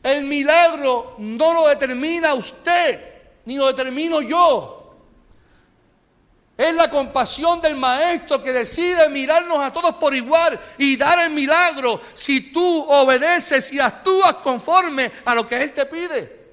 El 0.02 0.24
milagro 0.24 1.14
no 1.16 1.54
lo 1.54 1.68
determina 1.68 2.34
usted, 2.34 3.00
ni 3.46 3.56
lo 3.56 3.66
determino 3.68 4.20
yo. 4.20 4.83
Es 6.56 6.72
la 6.74 6.88
compasión 6.88 7.60
del 7.60 7.74
maestro 7.74 8.40
que 8.40 8.52
decide 8.52 9.08
mirarnos 9.08 9.58
a 9.58 9.72
todos 9.72 9.96
por 9.96 10.14
igual 10.14 10.58
y 10.78 10.96
dar 10.96 11.18
el 11.18 11.30
milagro 11.30 12.00
si 12.14 12.52
tú 12.52 12.84
obedeces 12.88 13.72
y 13.72 13.80
actúas 13.80 14.34
conforme 14.34 15.10
a 15.24 15.34
lo 15.34 15.48
que 15.48 15.60
Él 15.60 15.72
te 15.72 15.84
pide. 15.86 16.44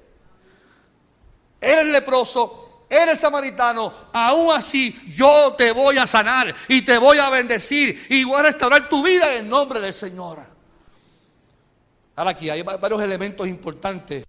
Eres 1.60 1.86
leproso, 1.86 2.86
eres 2.90 3.20
samaritano, 3.20 3.92
aún 4.12 4.52
así 4.52 5.00
yo 5.06 5.54
te 5.56 5.70
voy 5.70 5.96
a 5.98 6.06
sanar 6.06 6.52
y 6.66 6.82
te 6.82 6.98
voy 6.98 7.18
a 7.18 7.30
bendecir 7.30 8.06
y 8.10 8.24
voy 8.24 8.40
a 8.40 8.42
restaurar 8.42 8.88
tu 8.88 9.04
vida 9.04 9.32
en 9.36 9.48
nombre 9.48 9.78
del 9.78 9.94
Señor. 9.94 10.44
Ahora 12.16 12.32
aquí 12.32 12.50
hay 12.50 12.62
varios 12.62 13.00
elementos 13.00 13.46
importantes 13.46 14.24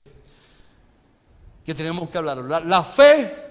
que 1.66 1.74
tenemos 1.74 2.08
que 2.10 2.18
hablar. 2.20 2.38
La, 2.38 2.60
la 2.60 2.84
fe 2.84 3.43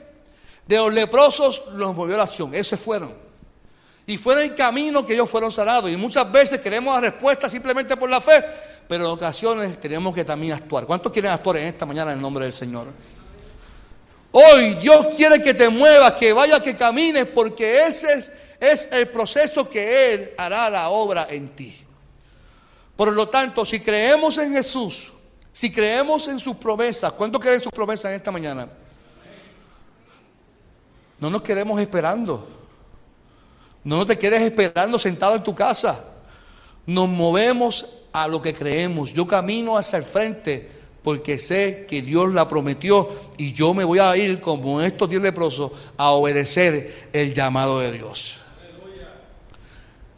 de 0.67 0.77
los 0.77 0.93
leprosos 0.93 1.65
los 1.75 1.95
movió 1.95 2.17
la 2.17 2.25
acción. 2.25 2.55
Esos 2.55 2.79
fueron. 2.79 3.15
Y 4.07 4.17
fue 4.17 4.45
en 4.45 4.55
camino 4.55 5.07
que 5.07 5.15
ellos 5.15 5.31
fueron 5.31 5.53
sanados. 5.53 5.91
Y 5.91 5.97
muchas 5.97 6.31
veces 6.31 6.61
queremos 6.61 6.95
la 6.95 7.01
respuesta 7.01 7.49
simplemente 7.49 7.97
por 7.97 8.11
la 8.11 8.21
fe, 8.21 8.45
pero 8.89 9.05
en 9.05 9.11
ocasiones 9.11 9.81
tenemos 9.81 10.15
que 10.15 10.25
también 10.25 10.55
actuar. 10.55 10.87
¿Cuántos 10.87 11.13
quieren 11.13 11.31
actuar 11.31 11.59
en 11.59 11.65
esta 11.65 11.87
mañana 11.87 12.13
en 12.13 12.19
el 12.19 12.23
nombre 12.23 12.45
del 12.45 12.53
Señor? 12.53 12.89
Hoy 14.33 14.75
Dios 14.77 15.07
quiere 15.17 15.43
que 15.43 15.55
te 15.55 15.69
muevas, 15.69 16.15
que 16.15 16.33
vayas, 16.33 16.61
que 16.61 16.75
camines, 16.77 17.27
porque 17.27 17.87
ese 17.87 18.13
es, 18.13 18.33
es 18.59 18.89
el 18.91 19.09
proceso 19.09 19.69
que 19.69 20.15
Él 20.15 20.33
hará 20.39 20.71
la 20.71 20.89
obra 20.89 21.27
en 21.31 21.55
ti. 21.55 21.77
Por 22.97 23.13
lo 23.13 23.29
tanto, 23.29 23.65
si 23.65 23.81
creemos 23.81 24.39
en 24.39 24.53
Jesús, 24.53 25.13
si 25.53 25.71
creemos 25.71 26.29
en 26.29 26.39
sus 26.39 26.57
promesas, 26.57 27.13
¿cuántos 27.13 27.41
creen 27.41 27.57
en 27.57 27.63
sus 27.63 27.73
promesas 27.73 28.11
en 28.11 28.17
esta 28.17 28.33
mañana? 28.33 28.69
No 31.23 31.31
nos 31.31 31.43
quedemos 31.43 31.81
esperando. 31.81 32.49
No 33.85 34.05
te 34.05 34.19
quedes 34.19 34.43
esperando 34.43 34.99
sentado 34.99 35.37
en 35.37 35.45
tu 35.45 35.55
casa. 35.55 36.05
Nos 36.85 37.09
movemos 37.09 37.87
a 38.13 38.27
lo 38.27 38.43
que 38.43 38.53
creemos. 38.53 39.13
Yo 39.13 39.25
camino 39.25 39.79
hacia 39.79 39.99
el 39.99 40.03
frente 40.03 40.69
porque 41.01 41.39
sé 41.39 41.87
que 41.89 42.03
Dios 42.03 42.33
la 42.33 42.49
prometió 42.49 43.09
y 43.39 43.53
yo 43.53 43.73
me 43.73 43.85
voy 43.85 44.01
a 44.01 44.17
ir 44.17 44.41
como 44.41 44.81
estos 44.81 45.09
diez 45.09 45.23
leprosos 45.23 45.71
a 45.97 46.11
obedecer 46.11 47.11
el 47.13 47.33
llamado 47.33 47.79
de 47.79 47.93
Dios. 47.93 48.41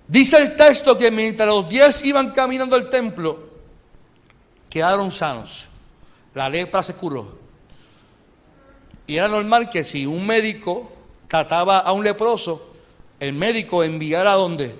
Dice 0.09 0.39
el 0.39 0.57
texto 0.57 0.97
que 0.97 1.11
mientras 1.11 1.47
los 1.47 1.69
diez 1.69 2.03
iban 2.07 2.31
caminando 2.31 2.77
al 2.77 2.89
templo, 2.89 3.51
quedaron 4.71 5.11
sanos. 5.11 5.67
La 6.33 6.49
lepra 6.49 6.83
se 6.83 6.95
curó. 6.95 7.44
Y 9.07 9.17
era 9.17 9.29
normal 9.29 9.69
que 9.69 9.85
si 9.85 10.07
un 10.07 10.27
médico 10.27 10.91
trataba 11.29 11.79
a 11.79 11.93
un 11.93 12.05
leproso, 12.05 12.75
el 13.21 13.33
médico 13.33 13.83
enviara 13.83 14.33
a 14.33 14.37
dónde? 14.37 14.75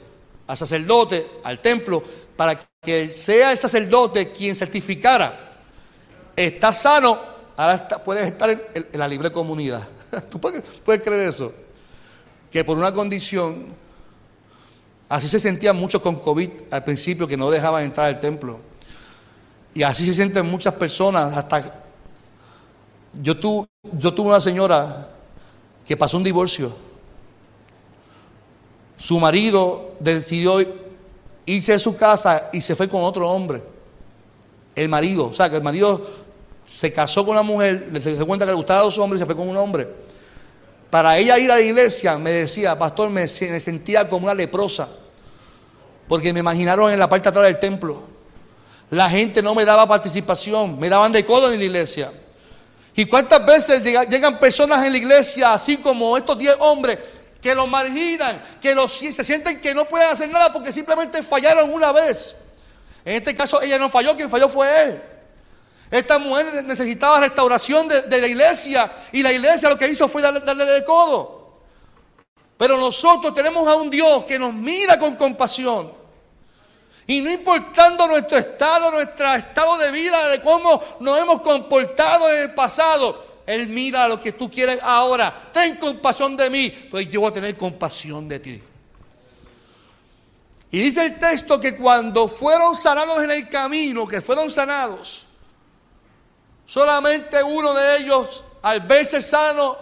Al 0.47 0.57
sacerdote, 0.57 1.27
al 1.43 1.61
templo, 1.61 2.03
para 2.37 2.61
que 2.83 3.09
sea 3.09 3.53
el 3.53 3.59
sacerdote 3.59 4.31
quien 4.33 4.55
certificara. 4.55 5.53
Está 6.37 6.73
sano, 6.73 7.19
ahora 7.57 7.89
puedes 8.05 8.27
estar 8.27 8.51
en, 8.51 8.87
la 8.93 9.09
libre 9.09 9.31
comunidad. 9.31 9.87
¿Tú 10.31 10.41
puedes, 10.41 10.63
puedes 10.85 11.03
creer 11.03 11.29
eso? 11.29 11.53
Que 12.51 12.65
por 12.65 12.77
una 12.77 12.93
condición, 12.93 13.67
así 15.09 15.29
se 15.29 15.41
sentían 15.41 15.77
muchos 15.77 16.01
con 16.03 16.17
COVID 16.21 16.51
al 16.71 16.85
principio 16.85 17.27
que 17.27 17.37
no 17.37 17.51
dejaban 17.51 17.85
entrar 17.85 18.07
al 18.07 18.21
templo. 18.21 18.61
Y 19.75 19.83
así 19.83 20.07
se 20.07 20.15
sienten 20.15 20.47
muchas 20.47 20.75
personas 20.75 21.37
hasta... 21.37 21.83
Yo, 23.23 23.39
tu, 23.39 23.67
yo 23.93 24.15
tuve 24.15 24.29
una 24.29 24.41
señora 24.41 25.09
que 25.87 25.97
pasó 25.97 26.17
un 26.17 26.25
divorcio. 26.25 26.73
Su 28.97 29.21
marido 29.21 29.95
decidió 30.01 30.59
irse 31.47 31.73
de 31.73 31.79
su 31.79 31.95
casa 31.95 32.49
y 32.53 32.61
se 32.61 32.75
fue 32.75 32.89
con 32.89 33.03
otro 33.05 33.29
hombre. 33.29 33.63
El 34.75 34.89
marido, 34.89 35.27
o 35.27 35.35
sea, 35.35 35.51
que 35.51 35.57
el 35.57 35.63
marido 35.63 36.25
se 36.73 36.91
casó 36.91 37.25
con 37.25 37.33
una 37.33 37.43
mujer, 37.43 37.89
le 37.93 38.01
dio 38.01 38.27
cuenta 38.27 38.45
que 38.45 38.53
le 38.53 38.57
gustaban 38.57 38.85
dos 38.85 38.99
hombres 38.99 39.21
y 39.21 39.23
se 39.23 39.27
fue 39.27 39.37
con 39.37 39.49
un 39.49 39.57
hombre. 39.57 39.89
Para 40.91 41.19
ella 41.19 41.39
ir 41.39 41.51
a 41.51 41.57
la 41.57 41.61
iglesia, 41.61 42.17
me 42.19 42.31
decía, 42.31 42.79
pastor, 42.79 43.11
me, 43.11 43.23
me 43.23 43.61
sentía 43.61 44.09
como 44.09 44.25
una 44.25 44.35
leprosa, 44.35 44.89
porque 46.09 46.33
me 46.33 46.41
imaginaron 46.41 46.91
en 46.91 46.99
la 46.99 47.09
parte 47.09 47.25
de 47.25 47.29
atrás 47.31 47.45
del 47.47 47.59
templo. 47.61 48.03
La 48.91 49.11
gente 49.11 49.43
no 49.43 49.55
me 49.55 49.65
daba 49.65 49.87
participación, 49.87 50.79
me 50.79 50.89
daban 50.89 51.13
de 51.13 51.25
codo 51.25 51.53
en 51.53 51.59
la 51.59 51.65
iglesia. 51.65 52.13
¿Y 52.97 53.07
cuántas 53.07 53.45
veces 53.45 53.83
llegan 53.83 54.39
personas 54.39 54.85
en 54.85 54.93
la 54.93 54.99
iglesia, 54.99 55.53
así 55.53 55.79
como 55.79 56.17
estos 56.17 56.39
diez 56.39 56.57
hombres, 56.61 56.99
que 57.43 57.55
los 57.55 57.69
marginan, 57.69 58.41
que 58.61 58.75
los, 58.75 58.93
se 58.93 59.25
sienten 59.25 59.61
que 59.61 59.75
no 59.75 59.85
pueden 59.85 60.11
hacer 60.11 60.29
nada 60.31 60.53
porque 60.53 60.73
simplemente 60.73 61.23
fallaron 61.23 61.73
una 61.73 61.93
vez? 61.93 62.37
En 63.05 63.17
este 63.17 63.35
caso 63.35 63.61
ella 63.61 63.79
no 63.79 63.91
falló, 63.91 64.15
quien 64.15 64.31
falló 64.31 64.49
fue 64.49 64.83
él. 64.83 65.03
Esta 65.91 66.19
mujer 66.19 66.65
necesitaba 66.65 67.21
restauración 67.21 67.87
de, 67.89 68.21
la 68.21 68.27
iglesia 68.27 68.91
y 69.13 69.23
la 69.23 69.33
iglesia 69.33 69.69
lo 69.69 69.79
que 69.79 69.89
hizo 69.89 70.09
fue 70.09 70.23
darle 70.23 70.65
de 70.65 70.85
codo. 70.85 71.61
Pero 72.57 72.79
nosotros 72.79 73.35
tenemos 73.35 73.67
a 73.69 73.75
un 73.77 73.91
Dios 73.91 74.25
que 74.25 74.39
nos 74.39 74.55
mira 74.55 74.99
con 74.99 75.17
compasión. 75.17 75.93
Y 77.07 77.21
no 77.21 77.31
importando 77.31 78.07
nuestro 78.09 78.39
estado, 78.39 78.91
nuestro 78.91 79.35
estado 79.35 79.77
de 79.79 79.91
vida, 79.91 80.29
de 80.29 80.41
cómo 80.41 80.83
nos 81.01 81.19
hemos 81.19 81.43
comportado 81.43 82.33
en 82.33 82.43
el 82.43 82.55
pasado, 82.55 83.43
Él 83.47 83.69
mira 83.69 84.09
lo 84.09 84.21
que 84.21 84.33
tú 84.33 84.51
quieres 84.51 84.79
ahora. 84.83 85.51
Ten 85.53 85.77
compasión 85.77 86.37
de 86.37 86.49
mí, 86.49 86.71
pues 86.91 87.11
yo 87.11 87.21
voy 87.21 87.31
a 87.31 87.35
tener 87.35 87.57
compasión 87.57 88.27
de 88.27 88.39
ti. 88.41 88.63
Y 90.71 90.79
dice 90.79 91.05
el 91.05 91.19
texto 91.19 91.61
que 91.61 91.77
cuando 91.77 92.27
fueron 92.27 92.75
sanados 92.75 93.23
en 93.23 93.31
el 93.31 93.49
camino, 93.49 94.09
que 94.09 94.21
fueron 94.21 94.51
sanados, 94.51 95.25
solamente 96.67 97.43
uno 97.43 97.75
de 97.75 97.99
ellos, 97.99 98.43
al 98.63 98.81
verse 98.81 99.21
sano, 99.21 99.77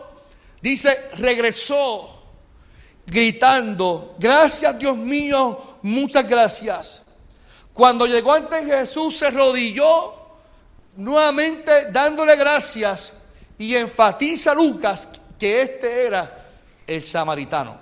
dice, 0.61 1.11
regresó 1.19 2.13
gritando, 3.07 4.15
gracias 4.19 4.79
Dios 4.79 4.97
mío, 4.97 5.79
muchas 5.83 6.29
gracias. 6.29 7.02
Cuando 7.73 8.07
llegó 8.07 8.33
ante 8.33 8.65
Jesús 8.65 9.17
se 9.17 9.31
rodilló 9.31 10.15
nuevamente 10.97 11.91
dándole 11.91 12.37
gracias 12.37 13.13
y 13.57 13.75
enfatiza 13.75 14.55
Lucas 14.55 15.09
que 15.39 15.63
este 15.63 16.07
era 16.07 16.51
el 16.87 17.03
samaritano. 17.03 17.77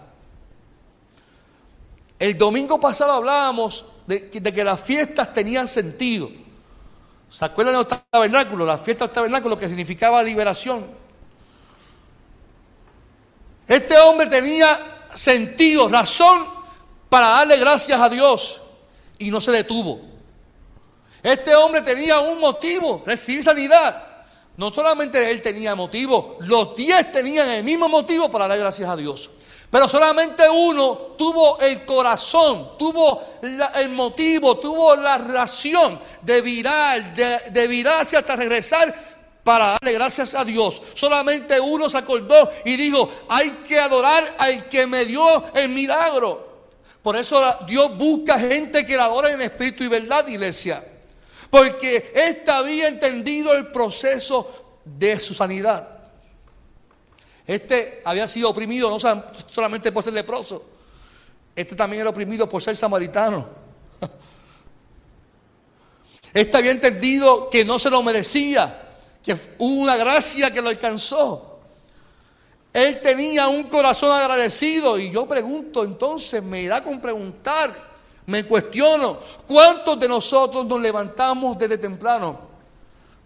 El 2.19 2.37
domingo 2.39 2.79
pasado 2.79 3.13
hablábamos 3.13 3.85
de, 4.07 4.31
que 4.31 4.65
las 4.65 4.81
fiestas 4.81 5.33
tenían 5.33 5.67
sentido. 5.67 6.31
¿Se 7.29 7.45
acuerdan 7.45 7.75
de 7.75 7.79
los 7.79 8.03
tabernáculos? 8.11 8.67
Las 8.67 8.81
fiestas 8.83 9.09
del 9.09 9.15
tabernáculo 9.15 9.59
que 9.59 9.69
significaba 9.69 10.23
liberación. 10.23 10.87
Este 13.67 13.99
hombre 13.99 14.27
tenía 14.27 14.79
sentido, 15.15 15.89
razón 15.89 16.45
para 17.09 17.29
darle 17.29 17.57
gracias 17.57 18.01
a 18.01 18.09
Dios 18.09 18.60
y 19.21 19.31
no 19.31 19.41
se 19.41 19.53
detuvo. 19.53 20.01
Este 21.23 21.55
hombre 21.55 21.83
tenía 21.83 22.19
un 22.21 22.41
motivo, 22.41 23.03
recibir 23.07 23.45
sanidad. 23.45 24.05
No 24.57 24.73
solamente 24.73 25.31
él 25.31 25.41
tenía 25.41 25.75
motivo, 25.75 26.37
los 26.41 26.75
diez 26.75 27.13
tenían 27.13 27.49
el 27.49 27.65
mismo 27.65 27.89
motivo 27.89 28.31
para 28.31 28.49
dar 28.49 28.59
gracias 28.59 28.89
a 28.89 28.97
Dios. 28.97 29.31
Pero 29.71 29.89
solamente 29.89 30.49
uno 30.49 31.15
tuvo 31.17 31.61
el 31.61 31.87
corazón, 31.87 32.77
tuvo 32.77 33.23
el 33.75 33.89
motivo, 33.91 34.59
tuvo 34.59 34.97
la 34.97 35.17
razón 35.19 36.01
de 36.23 36.41
virar, 36.41 37.15
de 37.15 37.69
virarse 37.69 38.17
hasta 38.17 38.35
regresar 38.35 38.93
para 39.45 39.67
darle 39.73 39.93
gracias 39.93 40.35
a 40.35 40.45
Dios. 40.45 40.83
Solamente 40.95 41.61
uno 41.61 41.89
se 41.89 41.99
acordó 41.99 42.51
y 42.65 42.77
dijo, 42.77 43.11
hay 43.29 43.51
que 43.69 43.79
adorar 43.79 44.35
al 44.39 44.69
que 44.69 44.87
me 44.87 45.05
dio 45.05 45.45
el 45.55 45.69
milagro. 45.69 46.50
Por 47.03 47.17
eso 47.17 47.41
Dios 47.67 47.97
busca 47.97 48.39
gente 48.39 48.85
que 48.85 48.97
la 48.97 49.05
adore 49.05 49.33
en 49.33 49.41
espíritu 49.41 49.85
y 49.85 49.89
verdad, 49.89 50.27
iglesia. 50.29 50.85
Porque 51.51 52.13
ésta 52.15 52.59
había 52.59 52.89
entendido 52.89 53.53
el 53.55 53.69
proceso 53.69 54.79
de 54.85 55.19
su 55.19 55.35
sanidad. 55.35 55.89
Este 57.47 58.03
había 58.05 58.29
sido 58.29 58.51
oprimido 58.51 58.91
no 58.91 58.99
solamente 59.51 59.91
por 59.91 60.05
ser 60.05 60.13
leproso, 60.13 60.65
este 61.57 61.75
también 61.75 62.03
era 62.03 62.11
oprimido 62.11 62.49
por 62.49 62.63
ser 62.63 62.77
samaritano. 62.77 63.49
Este 66.33 66.57
había 66.57 66.71
entendido 66.71 67.51
que 67.51 67.65
no 67.65 67.77
se 67.81 67.91
lo 67.91 68.05
merecía 68.05 68.91
que 69.23 69.37
hubo 69.59 69.83
una 69.83 69.97
gracia 69.97 70.53
que 70.53 70.63
lo 70.63 70.69
alcanzó. 70.69 71.50
Él 72.73 73.01
tenía 73.01 73.49
un 73.49 73.65
corazón 73.65 74.11
agradecido 74.11 74.99
y 74.99 75.11
yo 75.11 75.27
pregunto 75.27 75.83
entonces, 75.83 76.43
me 76.43 76.63
irá 76.63 76.83
con 76.83 77.01
preguntar, 77.01 77.75
me 78.27 78.45
cuestiono, 78.45 79.19
¿cuántos 79.47 79.99
de 79.99 80.09
nosotros 80.09 80.65
nos 80.67 80.81
levantamos 80.81 81.59
desde 81.59 81.79
temprano 81.79 82.39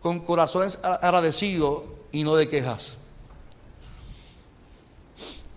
con 0.01 0.21
corazones 0.21 0.79
agradecidos 0.83 1.83
y 2.11 2.25
no 2.25 2.37
de 2.37 2.49
quejas? 2.49 2.97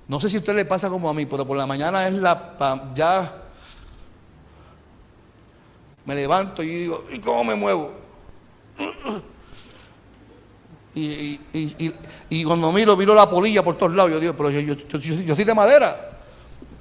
No 0.08 0.20
sé 0.20 0.30
si 0.30 0.38
a 0.38 0.40
usted 0.40 0.56
le 0.56 0.66
pasa 0.66 0.90
como 0.90 1.10
a 1.10 1.14
mí, 1.14 1.26
pero 1.26 1.46
por 1.46 1.58
la 1.58 1.66
mañana 1.66 2.08
es 2.08 2.14
la 2.14 2.92
ya 2.96 3.44
me 6.06 6.16
levanto 6.16 6.64
y 6.64 6.68
digo, 6.68 7.04
¿y 7.12 7.20
cómo 7.20 7.44
me 7.44 7.56
muevo? 7.56 7.92
Y, 11.00 12.44
cuando 12.44 12.72
miro, 12.72 12.98
miro 12.98 13.14
la 13.14 13.30
polilla 13.30 13.64
por 13.64 13.78
todos 13.78 13.94
lados. 13.94 14.12
Yo 14.12 14.20
digo, 14.20 14.34
pero 14.34 14.50
yo, 14.50 14.60
yo, 14.60 14.76
yo, 14.76 15.36
soy 15.36 15.44
de 15.44 15.54
madera. 15.54 16.14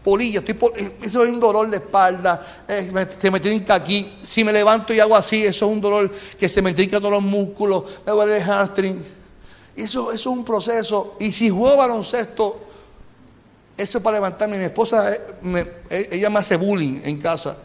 Polilla, 0.03 0.39
estoy 0.39 0.57
eh, 0.77 0.93
eso 1.03 1.25
es 1.25 1.31
un 1.31 1.41
dolor 1.41 1.69
de 1.69 1.79
espalda, 1.79 2.65
eh, 2.69 3.09
se 3.19 3.31
me 3.31 3.41
trinca 3.41 3.75
aquí. 3.75 4.19
Si 4.23 4.45
me 4.45 4.53
levanto 4.53 4.95
y 4.95 5.01
hago 5.01 5.17
así, 5.17 5.43
eso 5.43 5.67
es 5.67 5.73
un 5.73 5.81
dolor 5.81 6.09
que 6.39 6.49
se 6.49 6.63
me 6.63 6.73
trinca 6.73 6.99
todos 6.99 7.11
los 7.11 7.23
músculos, 7.25 7.83
me 8.07 8.13
duele 8.13 8.37
el 8.37 8.43
hamstring. 8.45 9.03
Eso, 9.75 10.13
eso 10.13 10.15
es 10.15 10.27
un 10.27 10.45
proceso. 10.45 11.17
Y 11.19 11.33
si 11.33 11.51
juego 11.51 11.77
baloncesto, 11.77 12.61
eso 13.77 14.01
para 14.01 14.19
levantarme. 14.19 14.59
Mi 14.59 14.65
esposa, 14.65 15.13
eh, 15.13 16.09
ella 16.13 16.31
me 16.31 16.39
hace 16.39 16.57
bullying 16.57 17.01
en 17.05 17.19
casa. 17.19 17.57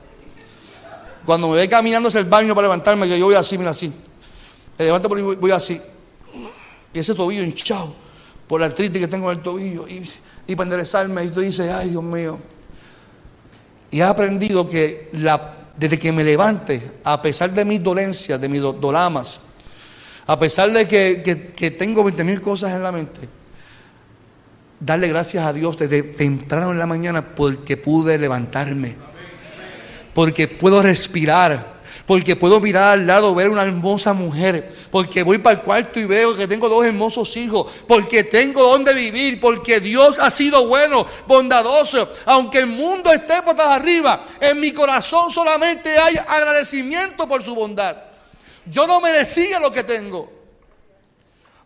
Cuando 1.25 1.47
me 1.47 1.55
ve 1.57 1.69
caminando 1.69 2.09
hacia 2.09 2.19
el 2.19 2.25
baño 2.25 2.55
para 2.55 2.65
levantarme, 2.65 3.07
que 3.07 3.19
yo 3.19 3.25
voy 3.25 3.35
así, 3.35 3.55
mira 3.55 3.69
así. 3.69 3.93
Me 4.79 4.85
levanto 4.85 5.07
por 5.07 5.21
voy 5.35 5.51
así. 5.51 5.79
Y 6.93 6.99
ese 6.99 7.15
tobillo 7.15 7.43
hinchado 7.43 7.93
por 8.47 8.59
la 8.59 8.67
artritis 8.67 9.01
que 9.01 9.07
tengo 9.07 9.31
en 9.31 9.37
el 9.37 9.43
tobillo. 9.43 9.87
Y, 9.87 10.09
y 10.47 10.55
para 10.55 10.67
enderezarme, 10.67 11.23
y 11.23 11.29
tú 11.29 11.41
dices, 11.41 11.71
ay 11.71 11.89
Dios 11.89 12.03
mío. 12.03 12.39
Y 13.91 13.99
he 13.99 14.03
aprendido 14.03 14.67
que 14.67 15.09
la, 15.13 15.57
desde 15.77 15.99
que 15.99 16.11
me 16.11 16.23
levante, 16.23 16.81
a 17.03 17.21
pesar 17.21 17.53
de 17.53 17.65
mis 17.65 17.81
dolencias, 17.81 18.39
de 18.39 18.49
mis 18.49 18.61
dolamas, 18.61 19.39
a 20.27 20.39
pesar 20.39 20.71
de 20.71 20.87
que, 20.87 21.53
que 21.55 21.71
tengo 21.71 22.03
20 22.03 22.23
mil 22.23 22.41
cosas 22.41 22.71
en 22.73 22.83
la 22.83 22.91
mente, 22.91 23.27
darle 24.81 25.07
gracias 25.07 25.45
a 25.45 25.53
Dios 25.53 25.77
desde 25.77 26.03
temprano 26.03 26.71
en 26.71 26.79
la 26.79 26.87
mañana 26.87 27.35
porque 27.35 27.77
pude 27.77 28.17
levantarme, 28.17 28.95
porque 30.13 30.47
puedo 30.47 30.81
respirar, 30.81 31.80
porque 32.11 32.35
puedo 32.35 32.59
mirar 32.59 32.91
al 32.91 33.07
lado, 33.07 33.33
ver 33.33 33.47
una 33.47 33.61
hermosa 33.61 34.11
mujer, 34.11 34.69
porque 34.91 35.23
voy 35.23 35.37
para 35.37 35.55
el 35.55 35.61
cuarto 35.61 35.97
y 35.97 36.03
veo 36.03 36.35
que 36.35 36.45
tengo 36.45 36.67
dos 36.67 36.85
hermosos 36.85 37.37
hijos, 37.37 37.71
porque 37.87 38.25
tengo 38.25 38.61
donde 38.63 38.93
vivir, 38.93 39.39
porque 39.39 39.79
Dios 39.79 40.19
ha 40.19 40.29
sido 40.29 40.67
bueno, 40.67 41.07
bondadoso, 41.25 42.11
aunque 42.25 42.57
el 42.57 42.67
mundo 42.67 43.13
esté 43.13 43.41
patas 43.43 43.67
arriba, 43.67 44.25
en 44.41 44.59
mi 44.59 44.73
corazón 44.73 45.31
solamente 45.31 45.97
hay 45.97 46.17
agradecimiento 46.17 47.29
por 47.29 47.41
su 47.41 47.55
bondad. 47.55 47.95
Yo 48.65 48.85
no 48.85 48.99
merecía 48.99 49.61
lo 49.61 49.71
que 49.71 49.85
tengo. 49.85 50.29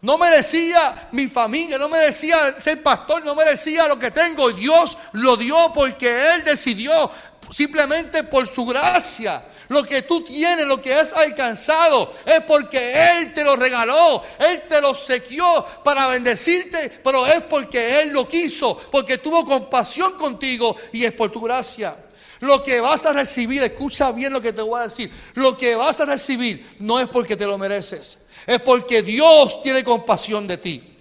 No 0.02 0.20
merecía 0.20 1.10
mi 1.12 1.26
familia, 1.26 1.80
no 1.80 1.90
merecía 1.90 2.62
ser 2.62 2.84
pastor, 2.84 3.26
no 3.26 3.34
merecía 3.34 3.88
lo 3.88 3.98
que 3.98 4.12
tengo. 4.12 4.52
Dios 4.52 4.96
lo 5.14 5.38
dio 5.38 5.74
porque 5.74 6.36
Él 6.36 6.44
decidió 6.44 7.10
simplemente 7.52 8.24
por 8.24 8.46
su 8.46 8.64
gracia. 8.68 9.44
Lo 9.70 9.84
que 9.84 10.04
tú 10.04 10.24
tienes, 10.24 10.66
lo 10.66 10.82
que 10.82 10.94
has 10.94 11.14
alcanzado, 11.14 12.14
es 12.26 12.42
porque 12.42 12.94
Él 13.12 13.34
te 13.34 13.44
lo 13.44 13.56
regaló, 13.56 14.24
Él 14.40 14.64
te 14.68 14.82
lo 14.82 14.94
sequió 14.94 15.66
para 15.84 16.08
bendecirte, 16.08 16.90
pero 17.04 17.26
es 17.26 17.42
porque 17.44 18.02
Él 18.02 18.10
lo 18.10 18.28
quiso, 18.28 18.78
porque 18.92 19.18
tuvo 19.18 19.46
compasión 19.46 20.14
contigo 20.14 20.76
y 20.92 21.06
es 21.06 21.14
por 21.14 21.32
tu 21.32 21.42
gracia. 21.42 21.96
Lo 22.42 22.64
que 22.64 22.80
vas 22.82 23.06
a 23.06 23.14
recibir, 23.14 23.64
escucha 23.64 24.12
bien 24.12 24.34
lo 24.34 24.42
que 24.42 24.54
te 24.54 24.62
voy 24.62 24.80
a 24.80 24.84
decir, 24.84 25.12
lo 25.36 25.58
que 25.58 25.76
vas 25.76 26.00
a 26.00 26.06
recibir 26.06 26.76
no 26.80 27.00
es 27.00 27.08
porque 27.08 27.36
te 27.36 27.46
lo 27.46 27.58
mereces, 27.58 28.20
es 28.46 28.62
porque 28.62 29.02
Dios 29.02 29.62
tiene 29.64 29.84
compasión 29.84 30.48
de 30.48 30.58
ti. 30.58 30.95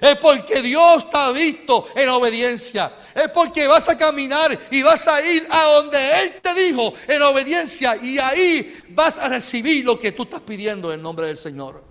Es 0.00 0.16
porque 0.16 0.62
Dios 0.62 1.04
está 1.04 1.30
visto 1.30 1.88
en 1.94 2.08
obediencia. 2.08 2.92
Es 3.14 3.28
porque 3.28 3.66
vas 3.66 3.88
a 3.88 3.96
caminar 3.96 4.58
y 4.70 4.82
vas 4.82 5.06
a 5.06 5.20
ir 5.24 5.46
a 5.50 5.64
donde 5.74 5.98
Él 6.20 6.40
te 6.40 6.54
dijo 6.54 6.94
en 7.06 7.22
obediencia. 7.22 7.96
Y 7.96 8.18
ahí 8.18 8.80
vas 8.90 9.18
a 9.18 9.28
recibir 9.28 9.84
lo 9.84 9.98
que 9.98 10.12
tú 10.12 10.22
estás 10.22 10.40
pidiendo 10.40 10.92
en 10.92 11.02
nombre 11.02 11.26
del 11.26 11.36
Señor. 11.36 11.84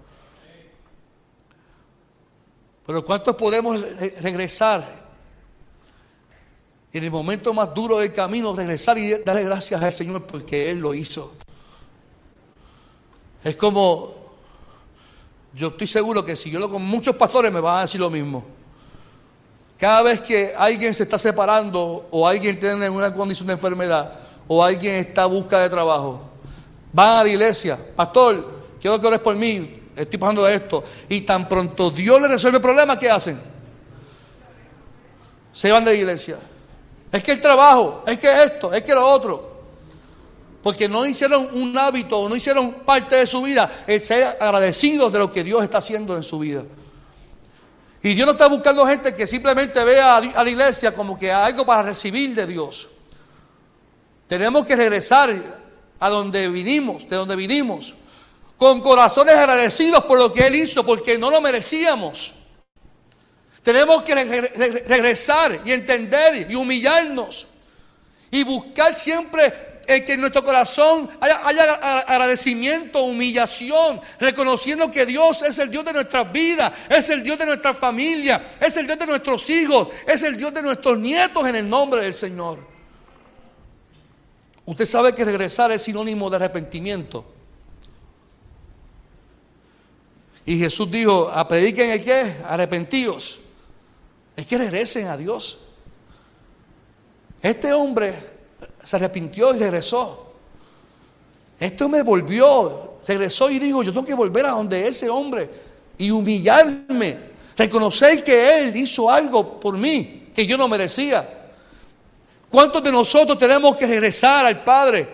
Pero 2.86 3.06
¿cuántos 3.06 3.36
podemos 3.36 3.80
regresar? 4.22 4.98
En 6.92 7.04
el 7.04 7.12
momento 7.12 7.54
más 7.54 7.72
duro 7.76 8.00
del 8.00 8.12
camino, 8.12 8.56
regresar 8.56 8.98
y 8.98 9.12
darle 9.24 9.44
gracias 9.44 9.80
al 9.80 9.94
Señor 9.94 10.26
porque 10.26 10.72
Él 10.72 10.80
lo 10.80 10.96
hizo. 10.96 11.36
Es 13.44 13.56
como 13.56 14.19
yo 15.60 15.68
estoy 15.68 15.88
seguro 15.88 16.24
que 16.24 16.38
si 16.38 16.50
yo 16.50 16.58
lo 16.58 16.72
con 16.72 16.82
muchos 16.82 17.14
pastores 17.18 17.52
me 17.52 17.60
van 17.60 17.80
a 17.80 17.82
decir 17.82 18.00
lo 18.00 18.10
mismo. 18.10 18.46
Cada 19.78 20.04
vez 20.04 20.22
que 20.22 20.54
alguien 20.58 20.96
se 20.96 21.04
está 21.04 21.18
separando 21.18 22.08
o 22.12 22.26
alguien 22.26 22.58
tiene 22.58 22.90
una 22.90 23.14
condición 23.14 23.46
de 23.48 23.54
enfermedad 23.54 24.14
o 24.48 24.64
alguien 24.64 24.96
está 24.96 25.24
a 25.24 25.26
busca 25.26 25.60
de 25.60 25.70
trabajo, 25.70 26.22
van 26.94 27.18
a 27.18 27.24
la 27.24 27.30
iglesia, 27.30 27.78
pastor, 27.94 28.62
quiero 28.80 29.02
que 29.02 29.08
ores 29.08 29.20
por 29.20 29.36
mí, 29.36 29.84
estoy 29.98 30.18
pasando 30.18 30.46
de 30.46 30.56
esto. 30.56 30.82
Y 31.10 31.22
tan 31.22 31.50
pronto 31.50 31.92
Dios 31.92 32.22
le 32.22 32.30
resuelve 32.30 32.60
el 32.60 32.64
problema, 32.64 32.98
¿qué 32.98 33.10
hacen? 33.12 33.38
Se 35.52 35.70
van 35.70 35.84
de 35.84 35.92
la 35.92 35.98
iglesia. 35.98 36.38
Es 37.12 37.22
que 37.22 37.34
el 37.34 37.42
trabajo, 37.42 38.04
es 38.08 38.18
que 38.18 38.32
esto, 38.44 38.72
es 38.72 38.82
que 38.82 38.94
lo 38.94 39.06
otro. 39.06 39.49
Porque 40.62 40.90
no 40.90 41.06
hicieron 41.06 41.48
un 41.54 41.78
hábito, 41.78 42.28
no 42.28 42.36
hicieron 42.36 42.74
parte 42.86 43.16
de 43.16 43.28
su 43.28 43.42
vida 43.42 43.84
el 43.88 44.02
ser 44.02 44.38
agradecidos 44.40 45.12
de 45.12 45.20
lo 45.20 45.32
que 45.32 45.44
Dios 45.44 45.64
está 45.64 45.78
haciendo 45.78 46.16
en 46.18 46.24
su 46.24 46.40
vida. 46.40 46.64
Y 48.02 48.14
Dios 48.14 48.26
no 48.26 48.34
está 48.34 48.48
buscando 48.48 48.86
gente 48.86 49.14
que 49.14 49.28
simplemente 49.28 49.84
vea 49.84 50.18
a 50.18 50.44
la 50.44 50.50
iglesia 50.50 50.94
como 50.94 51.18
que 51.18 51.32
algo 51.32 51.66
para 51.66 51.84
recibir 51.84 52.34
de 52.34 52.46
Dios. 52.48 52.88
Tenemos 54.28 54.66
que 54.66 54.76
regresar 54.76 55.34
a 56.00 56.10
donde 56.10 56.48
vinimos, 56.50 57.10
de 57.10 57.16
donde 57.16 57.36
vinimos, 57.36 57.96
con 58.58 58.82
corazones 58.82 59.36
agradecidos 59.36 60.04
por 60.06 60.18
lo 60.18 60.32
que 60.32 60.48
Él 60.48 60.56
hizo, 60.56 60.86
porque 60.86 61.18
no 61.18 61.30
lo 61.30 61.42
merecíamos. 61.42 62.34
Tenemos 63.64 64.04
que 64.04 64.16
regresar 64.16 65.62
y 65.66 65.72
entender 65.74 66.50
y 66.50 66.56
humillarnos 66.56 67.48
y 68.32 68.44
buscar 68.44 68.96
siempre 68.96 69.69
que 69.90 70.14
en 70.14 70.22
nuestro 70.22 70.44
corazón 70.44 71.10
haya, 71.20 71.38
agradecimiento, 72.02 73.02
humillación, 73.02 74.00
reconociendo 74.20 74.92
que 74.92 75.04
Dios 75.04 75.42
es 75.42 75.58
el 75.58 75.72
Dios 75.72 75.84
de 75.84 75.94
nuestras 75.94 76.32
vidas, 76.32 76.72
es 76.88 77.10
el 77.10 77.24
Dios 77.24 77.40
de 77.40 77.48
nuestra 77.48 77.74
familia, 77.74 78.56
es 78.62 78.78
el 78.78 78.86
Dios 78.86 79.00
de 79.00 79.08
nuestros 79.08 79.50
hijos, 79.50 79.88
es 80.08 80.22
el 80.22 80.38
Dios 80.38 80.54
de 80.54 80.62
nuestros 80.62 81.00
nietos 81.00 81.48
en 81.48 81.56
el 81.56 81.68
nombre 81.68 82.04
del 82.04 82.14
Señor. 82.14 82.68
Usted 84.64 84.86
sabe 84.86 85.16
que 85.16 85.26
regresar 85.26 85.72
es 85.72 85.82
sinónimo 85.82 86.30
de 86.30 86.36
arrepentimiento. 86.36 87.26
Y 90.46 90.60
Jesús 90.60 90.92
dijo, 90.92 91.32
a 91.32 91.48
prediquen 91.48 91.90
el 91.90 92.04
qué, 92.04 92.38
arrepentidos. 92.46 93.40
Es 94.36 94.46
que 94.46 94.60
regresen 94.60 95.08
a 95.08 95.18
Dios. 95.18 95.58
Este 97.42 97.74
hombre 97.74 98.39
se 98.84 98.96
arrepintió 98.96 99.56
y 99.56 99.60
regresó. 99.60 100.34
Este 101.60 101.84
hombre 101.84 102.04
volvió, 102.04 103.00
regresó 103.06 103.50
y 103.50 103.60
dijo, 103.60 103.84
yo 103.84 103.92
tengo 103.92 104.06
que 104.06 104.14
volver 104.14 104.46
a 104.46 104.52
donde 104.52 104.88
ese 104.88 105.10
hombre 105.10 105.50
y 105.98 106.12
humillarme, 106.12 107.30
reconocer 107.58 108.24
que 108.24 108.60
él 108.60 108.76
hizo 108.76 109.10
algo 109.10 109.60
por 109.60 109.78
mí 109.78 110.20
que 110.34 110.48
yo 110.48 110.58
no 110.58 110.68
merecía. 110.68 111.28
¿Cuántos 112.50 112.82
de 112.82 112.92
nosotros 112.92 113.38
tenemos 113.38 113.76
que 113.76 113.86
regresar 113.86 114.46
al 114.46 114.64
Padre 114.64 115.08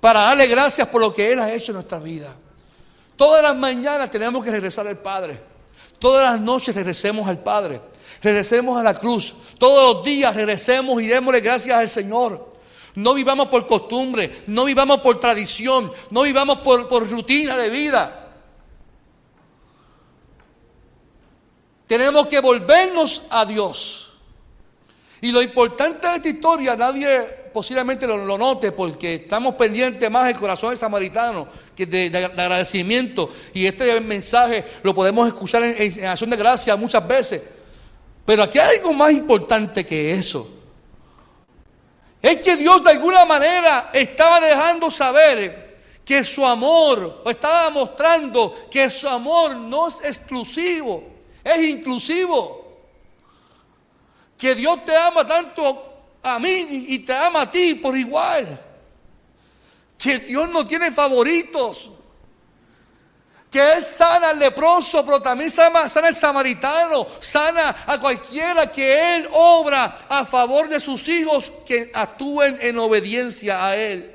para 0.00 0.22
darle 0.22 0.46
gracias 0.46 0.88
por 0.88 1.00
lo 1.00 1.12
que 1.12 1.32
Él 1.32 1.38
ha 1.38 1.52
hecho 1.52 1.70
en 1.70 1.74
nuestra 1.74 1.98
vida? 1.98 2.34
Todas 3.16 3.42
las 3.42 3.54
mañanas 3.54 4.10
tenemos 4.10 4.42
que 4.42 4.50
regresar 4.50 4.86
al 4.88 4.98
Padre. 4.98 5.38
Todas 5.98 6.32
las 6.32 6.40
noches 6.40 6.74
regresemos 6.74 7.28
al 7.28 7.38
Padre. 7.38 7.80
Regresemos 8.22 8.80
a 8.80 8.82
la 8.82 8.98
cruz. 8.98 9.34
Todos 9.58 9.96
los 9.96 10.04
días 10.04 10.34
regresemos 10.34 11.00
y 11.02 11.06
démosle 11.06 11.40
gracias 11.40 11.76
al 11.76 11.88
Señor. 11.88 12.49
No 12.96 13.14
vivamos 13.14 13.46
por 13.48 13.66
costumbre, 13.66 14.42
no 14.48 14.64
vivamos 14.64 14.98
por 14.98 15.20
tradición, 15.20 15.90
no 16.10 16.22
vivamos 16.22 16.58
por, 16.58 17.08
rutina 17.08 17.56
de 17.56 17.70
vida. 17.70 18.16
Tenemos 21.86 22.26
que 22.26 22.40
volvernos 22.40 23.22
a 23.30 23.44
Dios. 23.44 24.12
Y 25.20 25.32
lo 25.32 25.42
importante 25.42 26.06
de 26.08 26.16
esta 26.16 26.28
historia, 26.28 26.76
nadie 26.76 27.40
posiblemente 27.52 28.06
lo, 28.06 28.38
note 28.38 28.72
porque 28.72 29.16
estamos 29.16 29.54
pendientes 29.56 30.08
más 30.10 30.26
del 30.26 30.36
corazón 30.36 30.70
de 30.70 30.76
samaritano 30.76 31.46
que 31.76 31.86
de, 31.86 32.16
agradecimiento. 32.16 33.30
Y 33.52 33.66
este 33.66 34.00
mensaje 34.00 34.64
lo 34.82 34.94
podemos 34.94 35.28
escuchar 35.28 35.62
en, 35.62 35.76
en 35.78 36.06
acción 36.06 36.30
de 36.30 36.36
gracia 36.36 36.76
muchas 36.76 37.06
veces. 37.06 37.42
Pero 38.24 38.42
aquí 38.42 38.58
hay 38.58 38.78
algo 38.78 38.92
más 38.92 39.12
importante 39.12 39.84
que 39.84 40.12
eso. 40.12 40.59
Es 42.22 42.38
que 42.38 42.56
Dios 42.56 42.82
de 42.84 42.90
alguna 42.90 43.24
manera 43.24 43.90
estaba 43.92 44.40
dejando 44.40 44.90
saber 44.90 45.70
que 46.04 46.24
su 46.24 46.44
amor, 46.44 47.22
o 47.24 47.30
estaba 47.30 47.70
mostrando 47.70 48.68
que 48.70 48.90
su 48.90 49.08
amor 49.08 49.56
no 49.56 49.88
es 49.88 50.00
exclusivo, 50.04 51.04
es 51.42 51.68
inclusivo. 51.68 52.60
Que 54.36 54.54
Dios 54.54 54.84
te 54.84 54.96
ama 54.96 55.26
tanto 55.26 55.90
a 56.22 56.38
mí 56.38 56.86
y 56.88 56.98
te 57.00 57.14
ama 57.14 57.42
a 57.42 57.50
ti 57.50 57.74
por 57.74 57.96
igual. 57.96 58.60
Que 59.96 60.18
Dios 60.18 60.48
no 60.48 60.66
tiene 60.66 60.90
favoritos 60.90 61.92
que 63.50 63.58
Él 63.72 63.84
sana 63.84 64.30
al 64.30 64.38
leproso, 64.38 65.04
pero 65.04 65.20
también 65.20 65.50
sana, 65.50 65.88
sana 65.88 66.08
al 66.08 66.14
samaritano, 66.14 67.06
sana 67.18 67.84
a 67.84 68.00
cualquiera 68.00 68.70
que 68.70 69.16
Él 69.16 69.28
obra 69.32 70.06
a 70.08 70.24
favor 70.24 70.68
de 70.68 70.78
sus 70.78 71.08
hijos 71.08 71.52
que 71.66 71.90
actúen 71.92 72.56
en 72.60 72.78
obediencia 72.78 73.66
a 73.66 73.76
Él. 73.76 74.14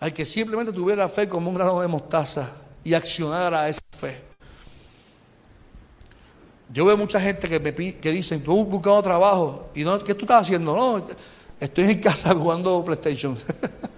Al 0.00 0.12
que 0.12 0.24
simplemente 0.24 0.72
tuviera 0.72 1.08
fe 1.08 1.28
como 1.28 1.48
un 1.48 1.54
grano 1.54 1.80
de 1.80 1.88
mostaza 1.88 2.50
y 2.84 2.92
accionara 2.92 3.68
esa 3.68 3.80
fe. 3.98 4.22
Yo 6.68 6.84
veo 6.84 6.96
mucha 6.96 7.20
gente 7.20 7.48
que 7.48 7.58
me 7.58 7.74
que 7.74 8.10
dicen, 8.10 8.42
tú 8.42 8.64
buscando 8.64 9.02
trabajo, 9.02 9.70
y 9.74 9.82
no, 9.82 9.98
¿qué 10.04 10.14
tú 10.14 10.24
estás 10.24 10.42
haciendo? 10.42 10.76
No, 10.76 11.06
estoy 11.58 11.84
en 11.84 12.00
casa 12.00 12.34
jugando 12.34 12.84
PlayStation. 12.84 13.36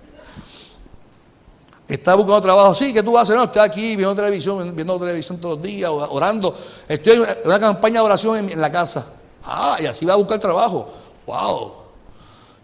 Está 1.89 2.15
buscando 2.15 2.41
trabajo. 2.41 2.75
Sí, 2.75 2.93
¿qué 2.93 3.03
tú 3.03 3.19
hacer? 3.19 3.37
No, 3.37 3.45
estoy 3.45 3.63
aquí 3.63 3.97
viendo 3.97 4.15
televisión, 4.15 4.75
viendo 4.75 4.99
televisión 4.99 5.39
todos 5.39 5.57
los 5.57 5.65
días, 5.65 5.91
orando. 5.91 6.57
Estoy 6.89 7.15
en 7.15 7.27
una 7.45 7.59
campaña 7.59 8.01
de 8.01 8.07
oración 8.07 8.51
en, 8.51 8.61
la 8.61 8.71
casa. 8.71 9.07
Ah, 9.45 9.77
y 9.81 9.87
así 9.87 10.07
va 10.07 10.15
a 10.15 10.17
buscar 10.17 10.39
trabajo. 10.39 10.91
¡Wow! 11.27 11.73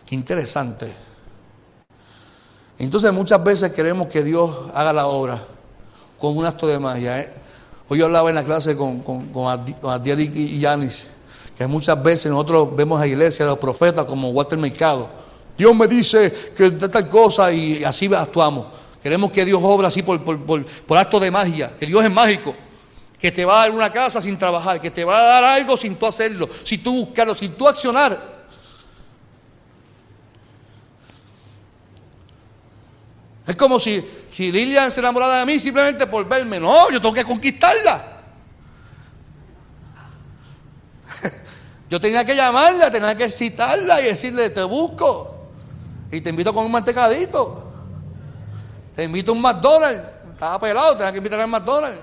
Qué 0.06 0.14
interesante. 0.14 0.94
Entonces 2.78 3.12
muchas 3.12 3.42
veces 3.42 3.72
queremos 3.72 4.08
que 4.08 4.22
Dios 4.22 4.50
haga 4.72 4.92
la 4.92 5.06
obra 5.08 5.44
como 6.18 6.40
un 6.40 6.46
acto 6.46 6.66
de 6.66 6.78
magia. 6.78 7.20
¿eh? 7.20 7.32
Hoy 7.88 7.98
yo 7.98 8.06
hablaba 8.06 8.28
en 8.28 8.36
la 8.36 8.44
clase 8.44 8.76
con, 8.76 9.00
con, 9.00 9.26
con 9.28 10.02
y 10.06 10.60
Yanis, 10.60 11.08
que 11.56 11.66
muchas 11.66 12.00
veces 12.02 12.30
nosotros 12.30 12.74
vemos 12.74 12.98
a 12.98 13.00
la 13.00 13.08
iglesia, 13.08 13.44
a 13.44 13.48
los 13.48 13.58
profetas 13.58 14.04
como 14.04 14.30
Walter 14.30 14.58
Mercado. 14.58 15.08
Dios 15.56 15.74
me 15.74 15.88
dice 15.88 16.52
que 16.56 16.70
tal 16.70 17.08
cosa 17.08 17.52
y 17.52 17.82
así 17.82 18.08
actuamos. 18.14 18.77
Queremos 19.02 19.30
que 19.30 19.44
Dios 19.44 19.60
obra 19.62 19.88
así 19.88 20.02
por, 20.02 20.22
por, 20.24 20.98
acto 20.98 21.20
de 21.20 21.30
magia, 21.30 21.72
que 21.78 21.86
Dios 21.86 22.04
es 22.04 22.10
mágico, 22.10 22.54
que 23.18 23.30
te 23.30 23.44
va 23.44 23.62
a 23.62 23.66
dar 23.66 23.70
una 23.70 23.92
casa 23.92 24.20
sin 24.20 24.36
trabajar, 24.36 24.80
que 24.80 24.90
te 24.90 25.04
va 25.04 25.18
a 25.18 25.22
dar 25.22 25.44
algo 25.44 25.76
sin 25.76 25.96
tú 25.96 26.06
hacerlo, 26.06 26.48
sin 26.64 26.82
tú 26.82 27.06
buscarlo, 27.06 27.34
sin 27.34 27.52
tú 27.52 27.68
accionar. 27.68 28.38
Es 33.46 33.56
como 33.56 33.80
si, 33.80 34.04
si 34.32 34.52
Lilian 34.52 34.90
se 34.90 35.00
enamorara 35.00 35.38
de 35.38 35.46
mí 35.46 35.58
simplemente 35.58 36.06
por 36.06 36.28
verme. 36.28 36.60
No, 36.60 36.90
yo 36.90 37.00
tengo 37.00 37.14
que 37.14 37.24
conquistarla. 37.24 38.16
Yo 41.88 41.98
tenía 41.98 42.22
que 42.22 42.36
llamarla, 42.36 42.90
tenía 42.90 43.16
que 43.16 43.30
citarla 43.30 44.02
y 44.02 44.04
decirle, 44.04 44.50
te 44.50 44.62
busco. 44.62 45.48
Y 46.12 46.20
te 46.20 46.28
invito 46.28 46.52
con 46.52 46.66
un 46.66 46.72
mantecadito. 46.72 47.67
Te 48.98 49.04
invito 49.04 49.30
a 49.30 49.34
un 49.36 49.40
McDonald's. 49.40 50.02
Estaba 50.32 50.58
pelado, 50.58 50.96
tenía 50.96 51.12
que 51.12 51.18
invitar 51.18 51.38
al 51.38 51.46
McDonald's. 51.46 52.00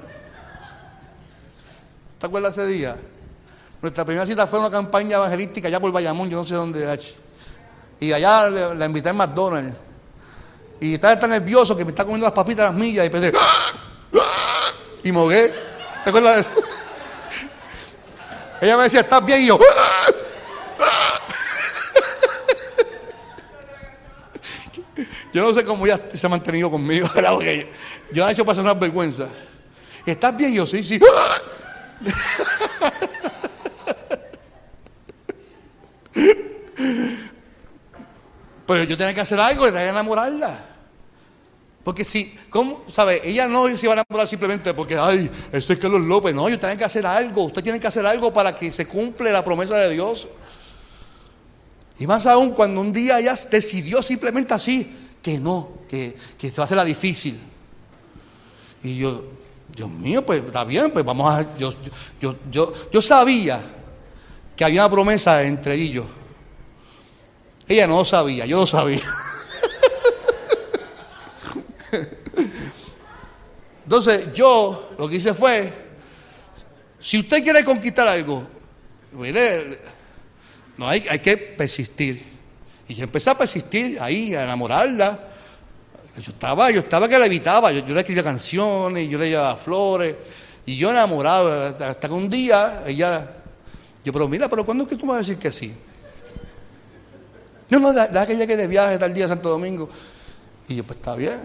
¿Te 2.18 2.26
acuerdas 2.26 2.58
ese 2.58 2.68
día? 2.68 2.96
Nuestra 3.82 4.06
primera 4.06 4.26
cita 4.26 4.48
fue 4.48 4.62
una 4.62 4.72
campaña 4.72 5.18
evangelística 5.18 5.68
allá 5.68 5.82
por 5.82 5.92
Bayamón, 5.92 6.30
yo 6.30 6.38
no 6.38 6.46
sé 6.46 6.56
dónde. 6.56 6.98
Y 8.00 8.14
allá 8.14 8.50
la 8.50 8.86
invité 8.86 9.10
al 9.10 9.16
McDonald's. 9.16 9.78
Y 10.80 10.94
estaba 10.94 11.20
tan 11.20 11.32
nervioso 11.32 11.76
que 11.76 11.84
me 11.84 11.92
está 11.92 12.06
comiendo 12.06 12.28
las 12.28 12.34
papitas 12.34 12.64
las 12.64 12.74
millas 12.74 13.06
y 13.06 13.10
pensé, 13.10 13.34
y 15.04 15.12
mogué. 15.12 15.54
¿Te 16.02 16.12
acuerdas 16.12 16.36
de 16.36 16.42
eso? 16.44 16.50
Ella 18.62 18.78
me 18.78 18.84
decía, 18.84 19.02
¿estás 19.02 19.26
bien? 19.26 19.42
Y 19.42 19.48
yo, 19.48 19.60
Yo 25.36 25.44
no 25.44 25.54
sé 25.54 25.64
cómo 25.66 25.86
ya 25.86 26.00
se 26.14 26.26
ha 26.26 26.30
mantenido 26.30 26.72
conmigo, 26.72 27.10
Porque 27.14 27.70
yo 28.14 28.26
he 28.26 28.32
hecho 28.32 28.46
pasar 28.46 28.64
una 28.64 28.74
vergüenza. 28.74 29.28
¿Estás 30.06 30.38
bien? 30.38 30.54
Yo 30.54 30.66
sí, 30.66 30.82
sí. 30.82 30.98
Pero 38.66 38.86
yo 38.86 38.96
tenía 38.96 39.14
que 39.14 39.20
hacer 39.20 39.38
algo, 39.38 39.66
tenía 39.66 39.84
que 39.84 39.90
enamorarla. 39.90 40.58
Porque 41.84 42.06
si, 42.06 42.34
¿cómo? 42.50 42.86
¿Sabe? 42.88 43.20
Ella 43.26 43.50
no 43.50 43.66
se 43.76 43.88
iba 43.88 43.94
a 43.94 44.06
enamorar 44.08 44.30
simplemente 44.30 44.74
porque, 44.74 44.98
ay, 44.98 45.30
esto 45.52 45.74
es 45.74 45.80
Carlos 45.80 46.00
López. 46.00 46.34
No, 46.34 46.48
ellos 46.48 46.62
tienen 46.62 46.78
que 46.78 46.86
hacer 46.86 47.06
algo. 47.06 47.44
Usted 47.44 47.62
tiene 47.62 47.82
que 47.82 47.88
hacer 47.88 48.06
algo 48.06 48.32
para 48.32 48.56
que 48.56 48.72
se 48.72 48.88
cumple 48.88 49.34
la 49.34 49.44
promesa 49.44 49.76
de 49.80 49.92
Dios. 49.92 50.30
Y 52.00 52.08
más 52.08 52.26
aún 52.26 52.52
cuando 52.52 52.80
un 52.80 52.94
día 52.94 53.20
ella 53.20 53.36
decidió 53.52 54.02
simplemente 54.02 54.54
así, 54.54 55.02
que 55.26 55.40
no, 55.40 55.70
que, 55.90 56.16
que 56.38 56.52
se 56.52 56.58
va 56.58 56.62
a 56.62 56.66
hacer 56.66 56.78
la 56.78 56.86
difícil. 56.86 57.40
Y 58.84 58.98
yo, 58.98 59.24
Dios 59.76 59.90
mío, 59.90 60.24
pues 60.24 60.44
está 60.46 60.64
bien, 60.64 60.92
pues 60.92 61.04
vamos 61.04 61.34
a. 61.34 61.58
Yo, 61.58 61.74
yo, 62.22 62.36
yo, 62.52 62.72
yo 62.92 63.02
sabía 63.02 63.60
que 64.56 64.64
había 64.64 64.86
una 64.86 64.92
promesa 64.92 65.42
entre 65.42 65.74
ellos. 65.74 66.06
Ella 67.68 67.88
no 67.88 67.98
lo 67.98 68.06
sabía, 68.06 68.46
yo 68.46 68.60
lo 68.60 68.68
sabía. 68.68 69.02
Entonces 73.84 74.32
yo 74.32 74.92
lo 75.00 75.10
que 75.10 75.16
hice 75.16 75.34
fue, 75.34 75.74
si 77.00 77.18
usted 77.18 77.44
quiere 77.44 77.66
conquistar 77.66 78.08
algo, 78.08 78.48
mire, 79.12 79.80
no 80.78 80.88
hay, 80.88 81.04
hay 81.10 81.18
que 81.18 81.36
persistir. 81.36 82.35
Y 82.88 82.96
yo 82.96 83.04
empecé 83.04 83.30
a 83.30 83.38
persistir 83.38 84.00
ahí, 84.00 84.36
a 84.36 84.44
enamorarla. 84.44 85.20
Yo 86.18 86.32
estaba, 86.32 86.72
yo 86.72 86.80
estaba 86.80 87.10
que 87.10 87.20
la 87.20 87.26
evitaba, 87.26 87.72
yo, 87.72 87.86
le 87.86 88.00
escribía 88.00 88.24
canciones, 88.24 89.10
yo 89.10 89.18
le 89.18 89.30
llevaba 89.30 89.56
flores, 89.58 90.16
y 90.66 90.78
yo 90.78 90.90
enamorado, 90.90 91.76
hasta 91.78 92.08
que 92.08 92.14
un 92.14 92.30
día 92.30 92.84
ella, 92.88 93.32
yo, 94.04 94.14
pero 94.14 94.28
mira, 94.28 94.48
pero 94.48 94.66
¿cuándo 94.66 94.86
es 94.86 94.90
que 94.90 94.96
tú 94.96 95.06
me 95.06 95.12
vas 95.12 95.18
a 95.18 95.20
decir 95.20 95.38
que 95.38 95.52
sí? 95.52 95.74
No, 97.70 97.80
no, 97.80 97.92
da, 97.92 98.26
que 98.26 98.36
llegue 98.36 98.56
de 98.56 98.68
viaje 98.68 98.98
tal 98.98 99.14
día 99.14 99.28
Santo 99.28 99.50
Domingo. 99.50 99.90
Y 100.68 100.76
yo, 100.76 100.84
pues 100.84 100.98
está 100.98 101.16
bien. 101.16 101.42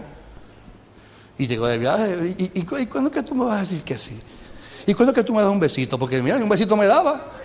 Y 1.37 1.47
llegó 1.47 1.67
de 1.67 1.77
viaje. 1.77 2.35
¿Y, 2.37 2.51
y, 2.59 2.63
cuándo 2.63 3.09
es 3.09 3.15
que 3.15 3.23
tú 3.23 3.35
me 3.35 3.45
vas 3.45 3.57
a 3.57 3.59
decir 3.61 3.81
que 3.81 3.97
sí? 3.97 4.19
¿Y 4.85 4.93
cuándo 4.93 5.11
es 5.11 5.15
que 5.15 5.23
tú 5.23 5.33
me 5.33 5.41
das 5.41 5.51
un 5.51 5.59
besito? 5.59 5.97
Porque 5.97 6.21
mira, 6.21 6.37
un 6.37 6.47
besito 6.47 6.77
me 6.77 6.85
daba. 6.85 7.40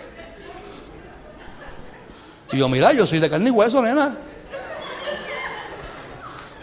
Y 2.51 2.57
yo, 2.57 2.69
mira, 2.69 2.93
yo 2.93 3.05
soy 3.05 3.19
de 3.19 3.29
carne 3.29 3.49
y 3.49 3.51
hueso, 3.51 3.81
nena. 3.81 4.15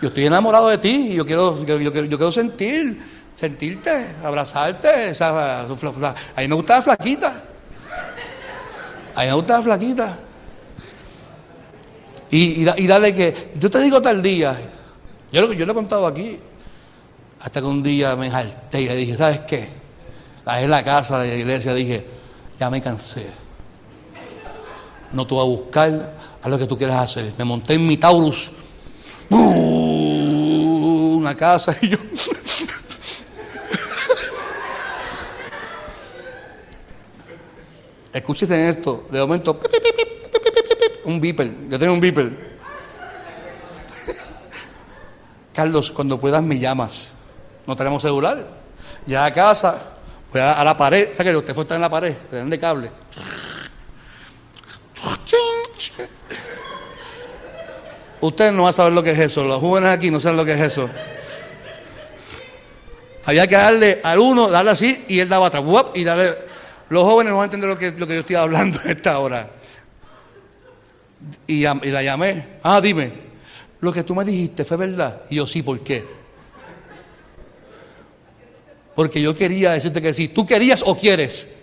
Yo 0.00 0.08
estoy 0.08 0.26
enamorado 0.26 0.68
de 0.68 0.78
ti 0.78 1.10
y 1.12 1.14
yo 1.14 1.24
quiero, 1.24 1.64
yo, 1.64 1.92
quiero 1.92 2.32
sentir, 2.32 3.02
sentirte, 3.34 4.16
abrazarte. 4.22 5.10
Esa, 5.10 5.62
a 5.62 5.66
mí 5.66 6.48
me 6.48 6.54
gusta 6.54 6.76
la 6.76 6.82
flaquita. 6.82 7.42
A 9.14 9.20
mí 9.20 9.26
me 9.26 9.32
gusta 9.32 9.58
la 9.58 9.62
flaquita. 9.62 10.18
Y, 12.30 12.68
y, 12.68 12.86
dale 12.86 13.14
que, 13.14 13.52
yo 13.58 13.70
te 13.70 13.78
digo 13.78 14.02
tal 14.02 14.20
día, 14.20 14.56
yo, 15.30 15.52
yo 15.52 15.66
lo 15.66 15.72
he 15.72 15.74
contado 15.74 16.06
aquí, 16.06 16.38
hasta 17.40 17.60
que 17.60 17.66
un 17.66 17.82
día 17.82 18.16
me 18.16 18.30
jalté 18.30 18.82
y 18.82 18.88
le 18.88 18.96
dije, 18.96 19.16
¿sabes 19.16 19.40
qué? 19.46 19.68
Ahí 20.44 20.64
en 20.64 20.70
la 20.70 20.82
casa 20.82 21.20
de 21.20 21.28
la 21.28 21.34
iglesia 21.36 21.72
dije, 21.74 22.04
ya 22.58 22.70
me 22.70 22.82
cansé. 22.82 23.43
No 25.14 25.26
te 25.26 25.34
voy 25.34 25.42
a 25.42 25.46
buscar 25.46 26.14
a 26.42 26.48
lo 26.48 26.58
que 26.58 26.66
tú 26.66 26.76
quieras 26.76 27.02
hacer. 27.02 27.32
Me 27.38 27.44
monté 27.44 27.74
en 27.74 27.86
mi 27.86 27.96
Taurus, 27.96 28.50
una 29.30 31.36
casa 31.36 31.74
y 31.82 31.88
yo... 31.88 31.98
Escúchate 38.12 38.68
esto, 38.68 39.08
de 39.10 39.18
momento, 39.18 39.58
un 41.04 41.20
beeper, 41.20 41.52
yo 41.68 41.78
tengo 41.78 41.94
un 41.94 42.00
beeper. 42.00 42.54
Carlos, 45.52 45.90
cuando 45.90 46.20
puedas 46.20 46.42
me 46.42 46.58
llamas. 46.58 47.08
No 47.66 47.74
tenemos 47.74 48.02
celular. 48.02 48.46
Ya 49.06 49.24
a 49.24 49.32
casa, 49.32 49.80
voy 50.32 50.40
a, 50.40 50.62
la 50.62 50.76
pared. 50.76 51.08
¿Sabes 51.16 51.32
que 51.32 51.38
usted 51.38 51.54
fue 51.54 51.62
estar 51.62 51.76
en 51.76 51.82
la 51.82 51.90
pared? 51.90 52.14
Le 52.30 52.44
de 52.44 52.60
cable. 52.60 52.90
Usted 58.24 58.52
no 58.52 58.62
va 58.62 58.70
a 58.70 58.72
saber 58.72 58.94
lo 58.94 59.02
que 59.02 59.10
es 59.10 59.18
eso. 59.18 59.44
Los 59.44 59.60
jóvenes 59.60 59.90
aquí 59.90 60.10
no 60.10 60.18
saben 60.18 60.38
lo 60.38 60.46
que 60.46 60.54
es 60.54 60.60
eso. 60.62 60.88
Había 63.26 63.46
que 63.46 63.54
darle 63.54 64.00
al 64.02 64.18
uno, 64.18 64.48
darle 64.48 64.70
así, 64.70 65.04
y 65.08 65.20
él 65.20 65.28
daba 65.28 65.48
atrás. 65.48 65.62
Y 65.92 66.04
darle. 66.04 66.32
Los 66.88 67.02
jóvenes 67.02 67.32
no 67.32 67.36
van 67.36 67.50
a 67.50 67.54
entender 67.54 67.68
lo 67.68 68.06
que, 68.06 68.14
yo 68.14 68.20
estoy 68.20 68.36
hablando 68.36 68.80
en 68.82 68.92
esta 68.92 69.18
hora. 69.18 69.50
Y, 71.46 71.64
la 71.64 72.02
llamé. 72.02 72.60
Ah, 72.62 72.80
dime. 72.80 73.12
Lo 73.80 73.92
que 73.92 74.02
tú 74.02 74.14
me 74.14 74.24
dijiste 74.24 74.64
fue 74.64 74.78
verdad. 74.78 75.20
Y 75.28 75.36
yo 75.36 75.46
sí, 75.46 75.62
¿por 75.62 75.80
qué? 75.80 76.02
Porque 78.94 79.20
yo 79.20 79.34
quería 79.34 79.72
decirte 79.72 80.00
que 80.00 80.14
sí. 80.14 80.28
¿Tú 80.28 80.46
querías 80.46 80.82
o 80.86 80.96
quieres? 80.96 81.56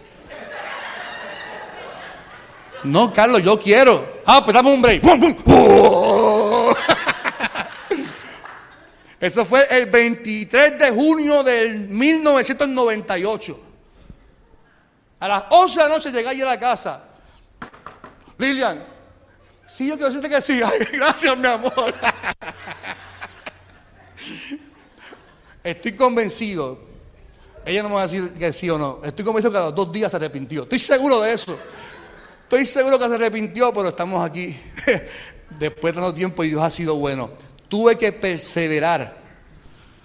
No, 2.83 3.11
Carlos, 3.11 3.41
yo 3.41 3.59
quiero. 3.59 4.05
Ah, 4.27 4.43
pues 4.43 4.53
dame 4.53 4.71
un 4.71 4.81
break. 4.83 5.01
Eso 9.21 9.45
fue 9.45 9.65
el 9.69 9.85
23 9.85 10.77
de 10.77 10.91
junio 10.91 11.43
del 11.43 11.87
1998. 11.87 13.59
A 15.19 15.27
las 15.27 15.43
11 15.51 15.79
de 15.79 15.87
la 15.87 15.95
noche 15.95 16.11
llegué 16.11 16.27
allí 16.27 16.41
a 16.41 16.47
la 16.47 16.59
casa. 16.59 17.03
Lilian, 18.37 18.83
sí, 19.65 19.87
yo 19.87 19.93
quiero 19.93 20.09
decirte 20.09 20.27
que 20.27 20.41
sí. 20.41 20.59
Ay, 20.65 20.79
gracias, 20.91 21.37
mi 21.37 21.47
amor. 21.47 21.93
Estoy 25.63 25.91
convencido 25.95 26.91
ella 27.65 27.83
no 27.83 27.89
me 27.89 27.95
va 27.95 28.01
a 28.03 28.07
decir 28.07 28.31
que 28.33 28.51
sí 28.53 28.69
o 28.69 28.77
no. 28.77 29.01
Estoy 29.03 29.23
convencido 29.23 29.51
que 29.51 29.57
a 29.57 29.65
los 29.65 29.75
dos 29.75 29.91
días 29.91 30.09
se 30.09 30.17
arrepintió. 30.17 30.63
Estoy 30.63 30.79
seguro 30.79 31.21
de 31.21 31.33
eso. 31.33 31.57
Estoy 32.43 32.65
seguro 32.65 32.97
que 32.97 33.07
se 33.07 33.15
arrepintió, 33.15 33.71
pero 33.73 33.89
estamos 33.89 34.27
aquí 34.27 34.57
después 35.59 35.93
de 35.93 36.01
tanto 36.01 36.13
tiempo 36.13 36.43
y 36.43 36.49
Dios 36.49 36.61
ha 36.61 36.71
sido 36.71 36.95
bueno. 36.95 37.31
Tuve 37.71 37.97
que 37.97 38.11
perseverar. 38.11 39.15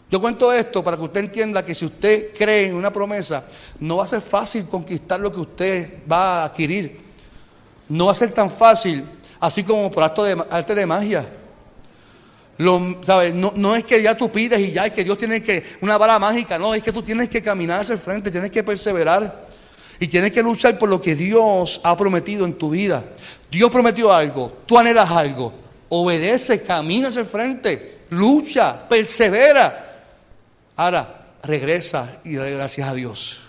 Yo 0.09 0.21
cuento 0.21 0.53
esto 0.53 0.85
para 0.85 0.97
que 0.97 1.03
usted 1.03 1.19
entienda 1.19 1.65
que 1.65 1.75
si 1.75 1.85
usted 1.85 2.33
cree 2.33 2.69
en 2.69 2.77
una 2.77 2.93
promesa, 2.93 3.45
no 3.81 3.97
va 3.97 4.05
a 4.05 4.07
ser 4.07 4.21
fácil 4.21 4.69
conquistar 4.69 5.19
lo 5.19 5.33
que 5.33 5.41
usted 5.41 5.95
va 6.09 6.43
a 6.43 6.45
adquirir. 6.45 7.01
No 7.89 8.07
va 8.07 8.13
a 8.13 8.15
ser 8.15 8.31
tan 8.31 8.53
fácil, 8.53 9.05
así 9.41 9.65
como 9.65 9.91
por 9.91 10.05
acto 10.05 10.23
de, 10.23 10.41
arte 10.49 10.77
de 10.77 10.87
magia. 10.87 11.29
Lo, 12.59 13.01
¿sabes? 13.05 13.35
No, 13.35 13.53
no, 13.57 13.75
es 13.75 13.85
que 13.85 14.01
ya 14.01 14.17
tú 14.17 14.31
pides 14.31 14.61
y 14.61 14.71
ya 14.71 14.87
es 14.87 14.93
que 14.93 15.03
Dios 15.03 15.19
tiene 15.19 15.43
que, 15.43 15.65
una 15.81 15.99
bala 15.99 16.21
mágica, 16.21 16.61
no, 16.61 16.73
es 16.73 16.85
que 16.85 16.93
tú 16.93 17.03
tienes 17.03 17.29
que 17.29 17.43
caminar 17.43 17.81
hacia 17.81 17.95
el 17.95 17.99
frente, 17.99 18.31
tienes 18.31 18.53
que 18.53 18.63
perseverar 18.63 19.45
y 19.99 20.07
tienes 20.07 20.31
que 20.31 20.41
luchar 20.41 20.79
por 20.79 20.89
lo 20.89 21.01
que 21.01 21.17
Dios 21.17 21.81
ha 21.83 21.97
prometido 21.97 22.47
en 22.47 22.55
tu 22.55 22.71
vida. 22.71 23.03
Dios 23.51 23.73
prometió 23.73 24.13
algo, 24.13 24.53
tú 24.67 24.79
anhelas 24.79 25.11
algo, 25.11 25.66
obedece, 25.89 26.63
camina 26.63 27.09
hacia 27.09 27.21
el 27.21 27.27
frente, 27.27 28.07
lucha, 28.11 28.89
persevera. 28.89 30.05
Ahora, 30.77 31.27
regresa 31.43 32.21
y 32.25 32.35
dale 32.35 32.53
gracias 32.53 32.89
a 32.89 32.95
Dios. 32.95 33.41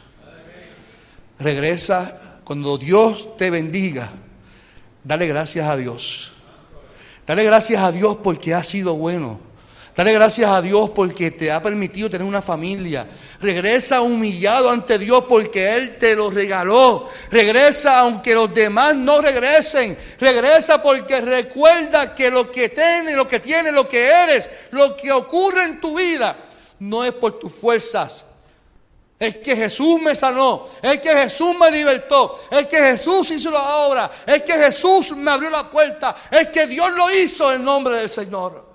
Regresa 1.40 2.40
cuando 2.44 2.78
Dios 2.78 3.36
te 3.38 3.50
bendiga, 3.50 4.10
dale 5.04 5.28
gracias 5.28 5.68
a 5.68 5.76
Dios. 5.76 6.34
Dale 7.26 7.44
gracias 7.44 7.84
a 7.84 7.92
Dios 7.92 8.18
porque 8.24 8.54
ha 8.54 8.64
sido 8.64 8.96
bueno. 8.96 9.47
Dale 9.98 10.14
gracias 10.14 10.48
a 10.48 10.62
Dios 10.62 10.92
porque 10.92 11.32
te 11.32 11.52
ha 11.52 11.60
permitido 11.60 12.08
tener 12.08 12.28
una 12.28 12.40
familia. 12.40 13.08
Regresa 13.42 14.02
humillado 14.02 14.70
ante 14.70 15.00
Dios 15.00 15.24
porque 15.28 15.76
Él 15.76 15.98
te 15.98 16.16
lo 16.16 16.30
regaló. 16.30 17.10
Regresa 17.32 18.02
aunque 18.02 18.36
los 18.36 18.54
demás 18.54 18.94
no 18.94 19.20
regresen. 19.22 19.98
Regresa 20.20 20.84
porque 20.84 21.20
recuerda 21.20 22.14
que 22.14 22.30
lo 22.30 22.52
que 22.52 22.70
tienes, 22.70 23.16
lo 23.16 23.28
que 23.28 23.40
tienes, 23.40 23.74
lo 23.74 23.90
que 23.90 24.08
eres, 24.08 24.52
lo 24.70 24.96
que 24.96 25.12
ocurre 25.12 25.64
en 25.64 25.82
tu 25.82 25.98
vida, 25.98 26.38
no 26.78 27.04
es 27.04 27.14
por 27.14 27.40
tus 27.40 27.52
fuerzas, 27.52 28.24
es 29.18 29.38
que 29.38 29.56
Jesús 29.56 30.00
me 30.00 30.16
sanó, 30.16 30.68
es 30.80 31.02
que 31.02 31.10
Jesús 31.10 31.56
me 31.60 31.72
libertó, 31.72 32.40
es 32.52 32.68
que 32.68 32.78
Jesús 32.78 33.32
hizo 33.32 33.50
la 33.50 33.78
obra, 33.78 34.12
es 34.28 34.44
que 34.44 34.54
Jesús 34.54 35.18
me 35.18 35.32
abrió 35.32 35.50
la 35.50 35.68
puerta, 35.72 36.16
es 36.30 36.50
que 36.50 36.68
Dios 36.68 36.92
lo 36.92 37.10
hizo 37.10 37.52
en 37.52 37.64
nombre 37.64 37.98
del 37.98 38.10
Señor. 38.10 38.67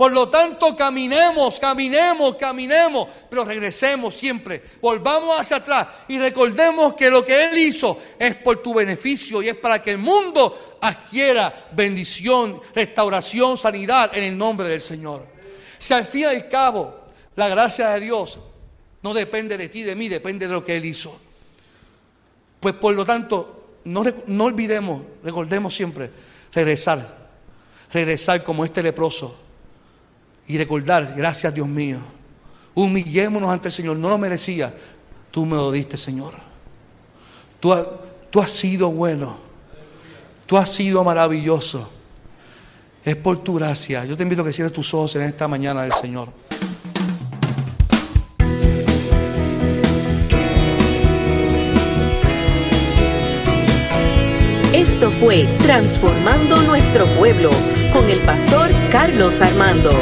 Por 0.00 0.12
lo 0.12 0.30
tanto, 0.30 0.74
caminemos, 0.74 1.60
caminemos, 1.60 2.36
caminemos, 2.36 3.06
pero 3.28 3.44
regresemos 3.44 4.14
siempre, 4.14 4.62
volvamos 4.80 5.38
hacia 5.38 5.58
atrás 5.58 5.88
y 6.08 6.18
recordemos 6.18 6.94
que 6.94 7.10
lo 7.10 7.22
que 7.22 7.44
Él 7.44 7.58
hizo 7.58 7.98
es 8.18 8.34
por 8.36 8.62
tu 8.62 8.72
beneficio 8.72 9.42
y 9.42 9.50
es 9.50 9.56
para 9.56 9.82
que 9.82 9.90
el 9.90 9.98
mundo 9.98 10.78
adquiera 10.80 11.68
bendición, 11.72 12.62
restauración, 12.74 13.58
sanidad 13.58 14.16
en 14.16 14.24
el 14.24 14.38
nombre 14.38 14.70
del 14.70 14.80
Señor. 14.80 15.26
Si 15.78 15.92
al 15.92 16.06
fin 16.06 16.22
y 16.22 16.24
al 16.24 16.48
cabo 16.48 16.98
la 17.36 17.48
gracia 17.48 17.90
de 17.90 18.00
Dios 18.00 18.38
no 19.02 19.12
depende 19.12 19.58
de 19.58 19.68
ti, 19.68 19.82
de 19.82 19.96
mí, 19.96 20.08
depende 20.08 20.48
de 20.48 20.54
lo 20.54 20.64
que 20.64 20.78
Él 20.78 20.86
hizo. 20.86 21.14
Pues 22.58 22.74
por 22.74 22.94
lo 22.94 23.04
tanto, 23.04 23.74
no, 23.84 24.02
no 24.28 24.44
olvidemos, 24.44 25.02
recordemos 25.22 25.74
siempre, 25.74 26.10
regresar, 26.54 27.28
regresar 27.92 28.42
como 28.42 28.64
este 28.64 28.82
leproso 28.82 29.49
y 30.50 30.58
recordar, 30.58 31.14
gracias 31.16 31.54
Dios 31.54 31.68
mío, 31.68 31.98
humillémonos 32.74 33.48
ante 33.48 33.68
el 33.68 33.72
Señor, 33.72 33.96
no 33.96 34.08
lo 34.08 34.18
merecía, 34.18 34.74
tú 35.30 35.46
me 35.46 35.54
lo 35.54 35.70
diste 35.70 35.96
Señor. 35.96 36.34
Tú, 37.60 37.72
tú 38.30 38.40
has 38.40 38.50
sido 38.50 38.90
bueno, 38.90 39.36
tú 40.46 40.56
has 40.56 40.68
sido 40.68 41.04
maravilloso. 41.04 41.88
Es 43.04 43.14
por 43.16 43.42
tu 43.44 43.54
gracia. 43.54 44.04
Yo 44.04 44.16
te 44.16 44.24
invito 44.24 44.42
a 44.42 44.44
que 44.44 44.52
cierres 44.52 44.72
tus 44.72 44.92
ojos 44.92 45.14
en 45.16 45.22
esta 45.22 45.46
mañana 45.46 45.82
del 45.82 45.92
Señor. 45.92 46.28
Esto 54.74 55.10
fue 55.12 55.44
Transformando 55.62 56.60
Nuestro 56.62 57.06
Pueblo 57.18 57.50
con 57.92 58.10
el 58.10 58.18
pastor 58.20 58.68
Carlos 58.90 59.40
Armando. 59.40 59.92